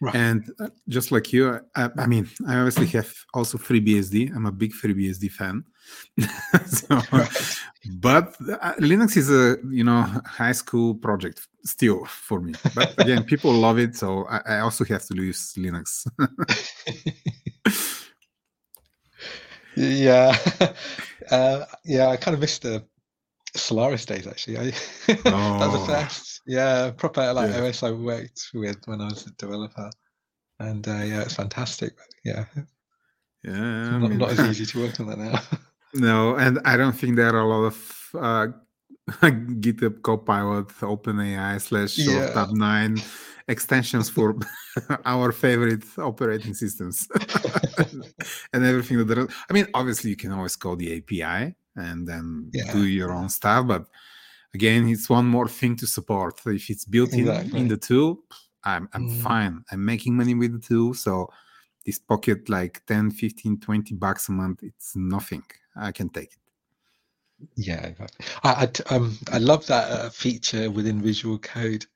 Right. 0.00 0.14
And 0.14 0.52
uh, 0.60 0.68
just 0.88 1.10
like 1.10 1.32
you, 1.32 1.60
I, 1.74 1.90
I, 1.98 2.06
mean, 2.06 2.28
I 2.46 2.56
obviously 2.56 2.86
have 2.88 3.12
also 3.34 3.58
FreeBSD. 3.58 4.34
I'm 4.34 4.46
a 4.46 4.52
big 4.52 4.72
FreeBSD 4.72 5.30
fan. 5.32 5.64
so, 6.66 6.86
right. 7.12 7.58
But 7.94 8.36
uh, 8.60 8.74
Linux 8.74 9.16
is 9.16 9.30
a 9.30 9.56
you 9.70 9.84
know 9.84 10.02
high 10.26 10.52
school 10.52 10.94
project 10.94 11.48
still 11.64 12.04
for 12.04 12.40
me. 12.40 12.54
But 12.74 13.00
again, 13.00 13.24
people 13.32 13.52
love 13.52 13.78
it, 13.78 13.96
so 13.96 14.24
I, 14.28 14.40
I 14.46 14.58
also 14.60 14.84
have 14.84 15.04
to 15.06 15.14
use 15.16 15.54
Linux. 15.54 16.06
yeah, 19.76 20.36
uh, 21.30 21.64
yeah. 21.84 22.08
I 22.08 22.16
kind 22.16 22.34
of 22.34 22.40
missed 22.40 22.62
the 22.62 22.84
Solaris 23.58 24.04
days 24.04 24.26
actually. 24.26 24.58
I, 24.58 24.72
oh. 25.08 25.12
that 25.58 25.70
was 25.70 25.86
the 25.86 25.92
first, 25.92 26.40
yeah, 26.46 26.90
proper 26.90 27.32
like 27.32 27.50
yeah. 27.50 27.64
OS 27.64 27.82
I 27.82 27.90
worked 27.90 28.50
with 28.54 28.78
when 28.86 29.00
I 29.00 29.06
was 29.06 29.26
a 29.26 29.30
developer, 29.32 29.90
and 30.60 30.86
uh, 30.86 31.02
yeah, 31.02 31.22
it's 31.22 31.34
fantastic. 31.34 31.92
Yeah, 32.24 32.44
yeah, 33.44 33.98
not, 33.98 34.10
mean, 34.10 34.18
not, 34.18 34.30
as 34.30 34.40
easy 34.50 34.66
to 34.66 34.82
work 34.82 35.00
on 35.00 35.06
that 35.06 35.18
now. 35.18 35.40
no, 35.94 36.36
and 36.36 36.58
I 36.64 36.76
don't 36.76 36.92
think 36.92 37.16
there 37.16 37.34
are 37.34 37.40
a 37.40 37.48
lot 37.48 37.64
of 37.66 38.10
uh, 38.14 38.46
GitHub 39.60 40.02
Copilot, 40.02 40.68
OpenAI 40.68 41.60
slash 41.60 41.98
yeah. 41.98 42.30
Tabnine 42.34 43.02
extensions 43.48 44.10
for 44.10 44.36
our 45.06 45.32
favorite 45.32 45.84
operating 45.96 46.52
systems 46.54 47.08
and 48.52 48.64
everything 48.64 49.04
that. 49.06 49.34
I 49.48 49.52
mean, 49.52 49.66
obviously, 49.74 50.10
you 50.10 50.16
can 50.16 50.32
always 50.32 50.56
call 50.56 50.76
the 50.76 50.96
API 50.98 51.54
and 51.78 52.06
then 52.06 52.50
yeah. 52.52 52.72
do 52.72 52.86
your 52.86 53.12
own 53.12 53.28
stuff. 53.28 53.66
But 53.66 53.86
again, 54.54 54.88
it's 54.88 55.08
one 55.08 55.26
more 55.26 55.48
thing 55.48 55.76
to 55.76 55.86
support. 55.86 56.40
If 56.46 56.70
it's 56.70 56.84
built 56.84 57.12
exactly. 57.14 57.50
in 57.52 57.56
in 57.56 57.68
the 57.68 57.76
tool, 57.76 58.20
I'm 58.64 58.88
I'm 58.92 59.08
mm. 59.08 59.22
fine. 59.22 59.64
I'm 59.70 59.84
making 59.84 60.16
money 60.16 60.34
with 60.34 60.52
the 60.52 60.66
tool, 60.66 60.94
so 60.94 61.28
this 61.88 61.98
pocket 61.98 62.50
like 62.50 62.84
10, 62.86 63.12
15, 63.12 63.60
20 63.60 63.94
bucks 63.94 64.28
a 64.28 64.32
month, 64.32 64.62
it's 64.62 64.94
nothing. 64.94 65.42
I 65.74 65.90
can 65.90 66.10
take 66.10 66.32
it. 66.32 66.38
Yeah, 67.56 67.92
I 68.42 68.68
I, 68.90 68.94
um, 68.94 69.16
I 69.32 69.38
love 69.38 69.66
that 69.68 69.90
uh, 69.90 70.10
feature 70.10 70.70
within 70.70 71.00
Visual 71.00 71.38
Code, 71.38 71.86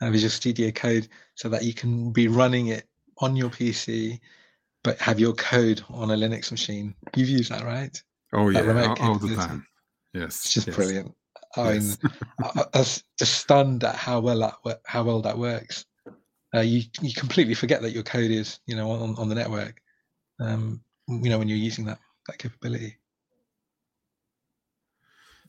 uh, 0.00 0.10
Visual 0.10 0.30
Studio 0.30 0.70
Code, 0.72 1.08
so 1.34 1.48
that 1.50 1.62
you 1.62 1.74
can 1.74 2.10
be 2.10 2.26
running 2.26 2.68
it 2.68 2.88
on 3.18 3.36
your 3.36 3.50
PC, 3.50 4.18
but 4.82 4.98
have 4.98 5.20
your 5.20 5.34
code 5.34 5.82
on 5.90 6.10
a 6.10 6.16
Linux 6.16 6.50
machine. 6.50 6.94
You've 7.14 7.28
used 7.28 7.50
that, 7.52 7.64
right? 7.64 8.02
Oh 8.32 8.48
yeah, 8.48 8.94
all, 8.98 9.10
all, 9.10 9.18
the 9.18 9.34
time. 9.34 9.66
Yes, 10.14 10.44
it's 10.44 10.54
just 10.54 10.66
yes. 10.66 10.76
brilliant. 10.76 11.14
I 11.56 11.78
mean, 11.78 11.92
I, 12.42 12.64
I, 12.74 12.78
was 12.78 13.04
just 13.18 13.34
stunned 13.34 13.84
at 13.84 13.94
how 13.94 14.20
well 14.20 14.38
that 14.38 14.80
how 14.86 15.04
well 15.04 15.20
that 15.22 15.36
works. 15.36 15.84
Uh, 16.54 16.60
you 16.60 16.82
you 17.00 17.12
completely 17.14 17.54
forget 17.54 17.82
that 17.82 17.92
your 17.92 18.02
code 18.02 18.30
is 18.30 18.60
you 18.66 18.76
know 18.76 18.90
on, 18.90 19.16
on 19.16 19.28
the 19.28 19.34
network. 19.34 19.80
Um, 20.40 20.80
you 21.08 21.28
know 21.28 21.38
when 21.38 21.48
you're 21.48 21.58
using 21.58 21.84
that 21.86 21.98
that 22.26 22.38
capability. 22.38 22.96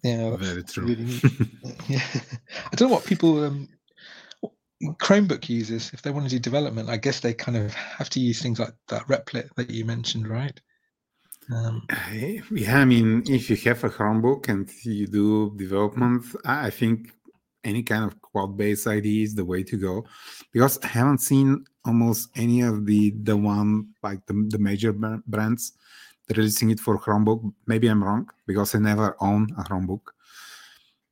Yeah, 0.03 0.35
very 0.35 0.63
true. 0.63 0.85
Really 0.87 1.05
yeah, 1.87 2.03
I 2.71 2.75
don't 2.75 2.89
know 2.89 2.95
what 2.95 3.05
people 3.05 3.45
um, 3.45 3.69
Chromebook 5.01 5.47
users 5.47 5.91
if 5.93 6.01
they 6.01 6.11
want 6.11 6.25
to 6.25 6.29
do 6.29 6.39
development. 6.39 6.89
I 6.89 6.97
guess 6.97 7.21
they 7.21 7.33
kind 7.33 7.57
of 7.57 7.73
have 7.73 8.09
to 8.11 8.19
use 8.19 8.41
things 8.41 8.59
like 8.59 8.73
that 8.89 9.07
Replit 9.07 9.49
that 9.55 9.69
you 9.69 9.85
mentioned, 9.85 10.27
right? 10.27 10.59
Um, 11.51 11.87
yeah, 12.51 12.79
I 12.79 12.85
mean, 12.85 13.23
if 13.27 13.49
you 13.49 13.57
have 13.69 13.83
a 13.83 13.89
Chromebook 13.89 14.49
and 14.49 14.69
you 14.83 15.07
do 15.07 15.53
development, 15.57 16.25
I 16.45 16.69
think 16.69 17.13
any 17.63 17.83
kind 17.83 18.03
of 18.05 18.21
cloud-based 18.21 18.87
IDE 18.87 19.05
is 19.05 19.35
the 19.35 19.45
way 19.45 19.63
to 19.63 19.77
go 19.77 20.05
because 20.51 20.79
I 20.83 20.87
haven't 20.87 21.19
seen 21.19 21.65
almost 21.85 22.29
any 22.35 22.61
of 22.61 22.85
the 22.85 23.11
the 23.23 23.35
one 23.37 23.89
like 24.01 24.25
the, 24.25 24.47
the 24.49 24.59
major 24.59 24.93
brands 24.93 25.73
releasing 26.35 26.71
it 26.71 26.79
for 26.79 26.99
Chromebook. 26.99 27.53
Maybe 27.67 27.87
I'm 27.87 28.03
wrong 28.03 28.29
because 28.47 28.75
I 28.75 28.79
never 28.79 29.15
own 29.19 29.49
a 29.57 29.63
Chromebook, 29.63 30.01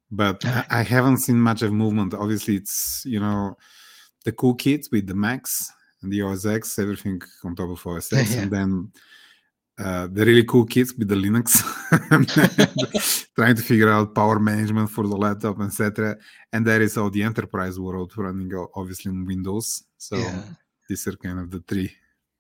but 0.10 0.44
I 0.46 0.84
haven't 0.84 1.18
seen 1.18 1.40
much 1.40 1.62
of 1.62 1.72
movement. 1.74 2.14
Obviously, 2.14 2.56
it's 2.56 3.04
you 3.06 3.20
know 3.20 3.58
the 4.26 4.32
cool 4.32 4.56
kits 4.56 4.90
with 4.92 5.08
the 5.08 5.16
Macs 5.16 5.72
and 6.02 6.12
the 6.12 6.22
OS 6.22 6.46
X, 6.46 6.80
everything 6.80 7.22
on 7.44 7.56
top 7.56 7.70
of 7.70 7.88
OS 7.88 8.12
X, 8.14 8.32
yeah. 8.36 8.42
and 8.42 8.52
then 8.52 8.92
uh, 9.82 10.08
the 10.12 10.26
really 10.26 10.44
cool 10.44 10.66
kids 10.66 10.94
with 10.94 11.08
the 11.08 11.16
Linux, 11.16 11.64
trying 13.36 13.56
to 13.56 13.64
figure 13.64 13.90
out 13.90 14.14
power 14.14 14.40
management 14.40 14.90
for 14.90 15.08
the 15.08 15.16
laptop, 15.16 15.60
etc. 15.62 16.18
And 16.54 16.66
that 16.68 16.82
is 16.82 16.98
all 16.98 17.10
the 17.10 17.24
enterprise 17.24 17.80
world 17.80 18.14
running 18.16 18.52
obviously 18.76 19.10
on 19.10 19.26
Windows. 19.26 19.84
So 19.98 20.18
yeah. 20.18 20.44
these 20.88 21.08
are 21.08 21.16
kind 21.16 21.40
of 21.40 21.50
the 21.50 21.64
three 21.68 21.92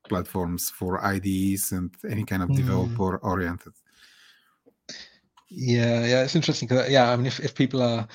platforms 0.08 0.70
for 0.70 1.04
IDEs 1.04 1.72
and 1.72 1.94
any 2.10 2.26
kind 2.26 2.44
of 2.44 2.50
mm. 2.50 2.58
developer 2.58 3.18
oriented. 3.18 3.74
Yeah, 5.50 6.06
yeah, 6.06 6.24
it's 6.24 6.36
interesting 6.36 6.68
because 6.68 6.90
yeah, 6.90 7.12
I 7.12 7.16
mean, 7.16 7.26
if, 7.26 7.40
if 7.40 7.56
people 7.56 7.82
are 7.82 8.08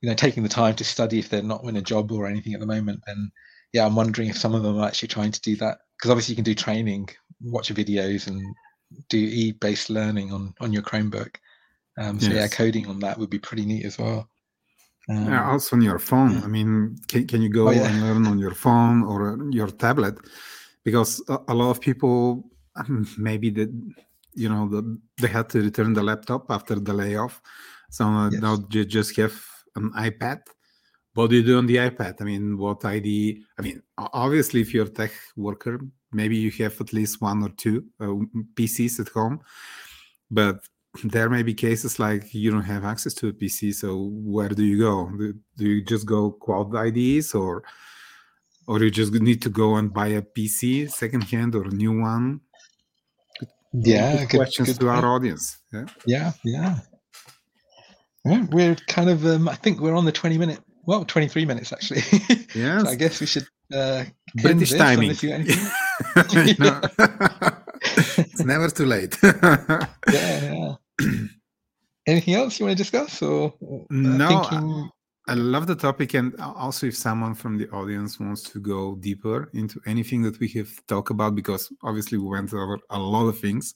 you 0.00 0.08
know 0.08 0.14
taking 0.14 0.42
the 0.42 0.48
time 0.48 0.74
to 0.76 0.84
study 0.84 1.18
if 1.18 1.30
they're 1.30 1.42
not 1.42 1.64
in 1.64 1.76
a 1.76 1.82
job 1.82 2.10
or 2.10 2.26
anything 2.26 2.54
at 2.54 2.60
the 2.60 2.66
moment, 2.66 3.00
then 3.06 3.30
yeah, 3.72 3.86
I'm 3.86 3.96
wondering 3.96 4.28
if 4.28 4.36
some 4.36 4.54
of 4.54 4.62
them 4.62 4.78
are 4.78 4.86
actually 4.86 5.08
trying 5.08 5.32
to 5.32 5.40
do 5.40 5.56
that 5.56 5.78
because 5.96 6.10
obviously 6.10 6.32
you 6.32 6.36
can 6.36 6.44
do 6.44 6.54
training, 6.54 7.08
watch 7.40 7.72
videos, 7.72 8.26
and 8.26 8.42
do 9.08 9.18
e-based 9.18 9.90
learning 9.90 10.32
on 10.32 10.54
on 10.60 10.72
your 10.72 10.82
Chromebook. 10.82 11.36
Um, 11.98 12.18
so 12.18 12.30
yes. 12.30 12.36
yeah, 12.36 12.48
coding 12.48 12.86
on 12.86 12.98
that 13.00 13.18
would 13.18 13.30
be 13.30 13.38
pretty 13.38 13.66
neat 13.66 13.84
as 13.84 13.98
well. 13.98 14.28
Um, 15.08 15.26
yeah, 15.26 15.50
also 15.50 15.76
on 15.76 15.82
your 15.82 15.98
phone. 15.98 16.32
Yeah. 16.32 16.44
I 16.44 16.46
mean, 16.46 16.96
can, 17.08 17.26
can 17.26 17.42
you 17.42 17.48
go 17.48 17.68
oh, 17.68 17.70
yeah. 17.70 17.88
and 17.88 18.00
learn 18.02 18.26
on 18.26 18.38
your 18.38 18.54
phone 18.54 19.02
or 19.02 19.38
your 19.50 19.68
tablet? 19.68 20.16
Because 20.84 21.22
a, 21.28 21.38
a 21.48 21.54
lot 21.54 21.70
of 21.70 21.80
people 21.80 22.44
maybe 23.18 23.50
that 23.50 23.70
you 24.34 24.48
know 24.48 24.68
the, 24.68 24.98
they 25.20 25.28
had 25.28 25.48
to 25.50 25.60
return 25.60 25.92
the 25.92 26.02
laptop 26.02 26.50
after 26.50 26.76
the 26.76 26.92
layoff, 26.92 27.42
so 27.90 28.28
yes. 28.32 28.40
now 28.40 28.56
they 28.56 28.84
just 28.84 29.16
have 29.16 29.34
an 29.76 29.90
iPad. 29.92 30.40
What 31.14 31.28
do 31.28 31.36
you 31.36 31.42
do 31.42 31.58
on 31.58 31.66
the 31.66 31.76
iPad? 31.76 32.22
I 32.22 32.24
mean, 32.24 32.56
what 32.56 32.84
ID? 32.84 33.42
I 33.58 33.62
mean, 33.62 33.82
obviously, 33.98 34.62
if 34.62 34.72
you're 34.72 34.86
a 34.86 34.88
tech 34.88 35.12
worker, 35.36 35.78
maybe 36.12 36.36
you 36.36 36.50
have 36.52 36.80
at 36.80 36.92
least 36.92 37.20
one 37.20 37.42
or 37.42 37.50
two 37.50 37.84
uh, 38.00 38.14
PCs 38.54 39.00
at 39.00 39.08
home, 39.08 39.40
but 40.30 40.66
there 41.04 41.30
may 41.30 41.42
be 41.42 41.54
cases 41.54 41.98
like 41.98 42.34
you 42.34 42.50
don't 42.50 42.62
have 42.62 42.84
access 42.84 43.14
to 43.14 43.28
a 43.28 43.32
PC. 43.32 43.74
So 43.74 44.10
where 44.12 44.50
do 44.50 44.64
you 44.64 44.78
go? 44.78 45.10
Do, 45.56 45.64
you 45.64 45.82
just 45.82 46.06
go 46.06 46.32
cloud 46.32 46.74
IDs 46.74 47.34
or 47.34 47.62
or 48.66 48.80
you 48.82 48.90
just 48.90 49.12
need 49.12 49.42
to 49.42 49.48
go 49.48 49.76
and 49.76 49.92
buy 49.92 50.08
a 50.08 50.22
PC 50.22 50.90
secondhand 50.90 51.54
or 51.54 51.64
a 51.64 51.70
new 51.70 51.98
one? 51.98 52.40
Yeah, 53.72 54.24
good, 54.26 54.38
questions 54.38 54.68
good 54.68 54.80
to 54.80 54.86
point. 54.86 55.04
our 55.04 55.14
audience. 55.14 55.58
Yeah, 55.72 55.86
yeah, 56.06 56.32
yeah. 56.44 56.78
Yeah, 58.24 58.46
we're 58.50 58.76
kind 58.86 59.10
of. 59.10 59.26
Um, 59.26 59.48
I 59.48 59.54
think 59.56 59.80
we're 59.80 59.94
on 59.94 60.04
the 60.04 60.12
twenty 60.12 60.38
minute. 60.38 60.60
Well, 60.84 61.04
twenty 61.04 61.26
three 61.26 61.46
minutes 61.46 61.72
actually. 61.72 62.02
Yeah. 62.54 62.78
so 62.82 62.88
I 62.88 62.94
guess 62.94 63.18
we 63.18 63.26
should 63.26 63.46
uh, 63.74 64.04
British 64.36 64.72
timing. 64.72 65.16
it's 68.18 68.44
never 68.44 68.68
too 68.68 68.86
late. 68.86 69.16
yeah, 69.22 69.86
yeah. 70.10 70.74
Anything 72.06 72.34
else 72.34 72.58
you 72.58 72.66
want 72.66 72.76
to 72.76 72.82
discuss, 72.82 73.22
or 73.22 73.54
uh, 73.62 73.78
no? 73.90 74.28
Thinking... 74.28 74.90
I, 75.28 75.32
I 75.32 75.34
love 75.34 75.66
the 75.66 75.76
topic, 75.76 76.14
and 76.14 76.34
also 76.40 76.86
if 76.86 76.96
someone 76.96 77.34
from 77.34 77.58
the 77.58 77.68
audience 77.70 78.18
wants 78.18 78.42
to 78.50 78.60
go 78.60 78.96
deeper 78.96 79.50
into 79.54 79.80
anything 79.86 80.22
that 80.22 80.40
we 80.40 80.48
have 80.48 80.70
talked 80.88 81.10
about, 81.10 81.34
because 81.36 81.72
obviously 81.82 82.18
we 82.18 82.26
went 82.26 82.52
over 82.52 82.78
a 82.90 82.98
lot 82.98 83.28
of 83.28 83.38
things. 83.38 83.74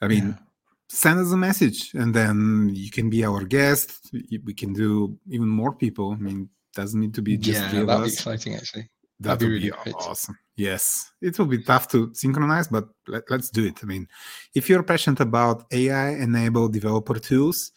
I 0.00 0.08
mean. 0.08 0.28
Yeah 0.28 0.44
send 0.88 1.20
us 1.20 1.32
a 1.32 1.36
message 1.36 1.92
and 1.94 2.14
then 2.14 2.70
you 2.72 2.90
can 2.90 3.10
be 3.10 3.24
our 3.24 3.44
guest 3.44 4.10
we 4.44 4.54
can 4.54 4.72
do 4.72 5.18
even 5.28 5.48
more 5.48 5.74
people 5.74 6.12
i 6.12 6.16
mean 6.16 6.48
doesn't 6.74 7.00
need 7.00 7.14
to 7.14 7.22
be 7.22 7.36
just 7.36 7.60
yeah 7.60 7.84
that'd 7.84 8.04
be 8.04 8.12
exciting 8.12 8.54
actually 8.54 8.88
that 9.20 9.40
would 9.40 9.40
be, 9.40 9.70
really 9.70 9.72
awesome. 9.94 10.38
Yes, 10.56 11.12
it 11.20 11.38
will 11.38 11.46
be 11.46 11.62
tough 11.62 11.88
to 11.88 12.12
synchronize, 12.14 12.68
but 12.68 12.88
let, 13.06 13.30
us 13.30 13.50
do 13.50 13.66
it. 13.66 13.78
I 13.82 13.86
mean, 13.86 14.08
if 14.54 14.68
you're 14.68 14.82
passionate 14.82 15.20
about 15.20 15.66
AI-enabled 15.72 16.72
developer 16.72 17.18
tools, 17.18 17.72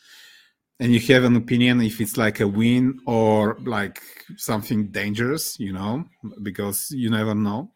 and 0.82 0.92
you 0.92 1.00
have 1.14 1.24
an 1.24 1.36
opinion 1.36 1.80
if 1.82 2.02
it's 2.02 2.18
like 2.18 2.40
a 2.40 2.48
win 2.48 3.00
or 3.06 3.56
like 3.64 4.02
something 4.36 4.88
dangerous, 4.88 5.60
you 5.60 5.72
know, 5.72 6.06
because 6.42 6.90
you 6.90 7.12
never 7.12 7.36
know. 7.36 7.72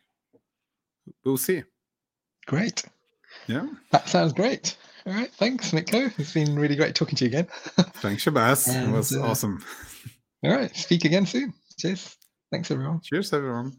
We'll 1.24 1.38
see. 1.38 1.64
Great. 2.48 2.84
Yeah. 3.46 3.68
That 3.92 4.10
sounds 4.10 4.34
great. 4.34 4.76
All 5.06 5.14
right. 5.14 5.32
Thanks, 5.34 5.70
Mitko. 5.70 6.12
It's 6.18 6.34
been 6.34 6.58
really 6.58 6.76
great 6.76 6.96
talking 6.96 7.16
to 7.18 7.26
you 7.26 7.30
again. 7.30 7.48
Thanks, 8.02 8.26
Shabazz. 8.26 8.88
it 8.88 8.92
was 8.92 9.16
uh, 9.16 9.22
awesome. 9.22 9.64
All 10.44 10.52
right. 10.52 10.76
Speak 10.76 11.06
again 11.06 11.28
soon. 11.28 11.54
Cheers. 11.78 12.18
Thanks, 12.56 12.72
everyone. 12.72 13.02
Cheers, 13.02 13.34
everyone. 13.34 13.74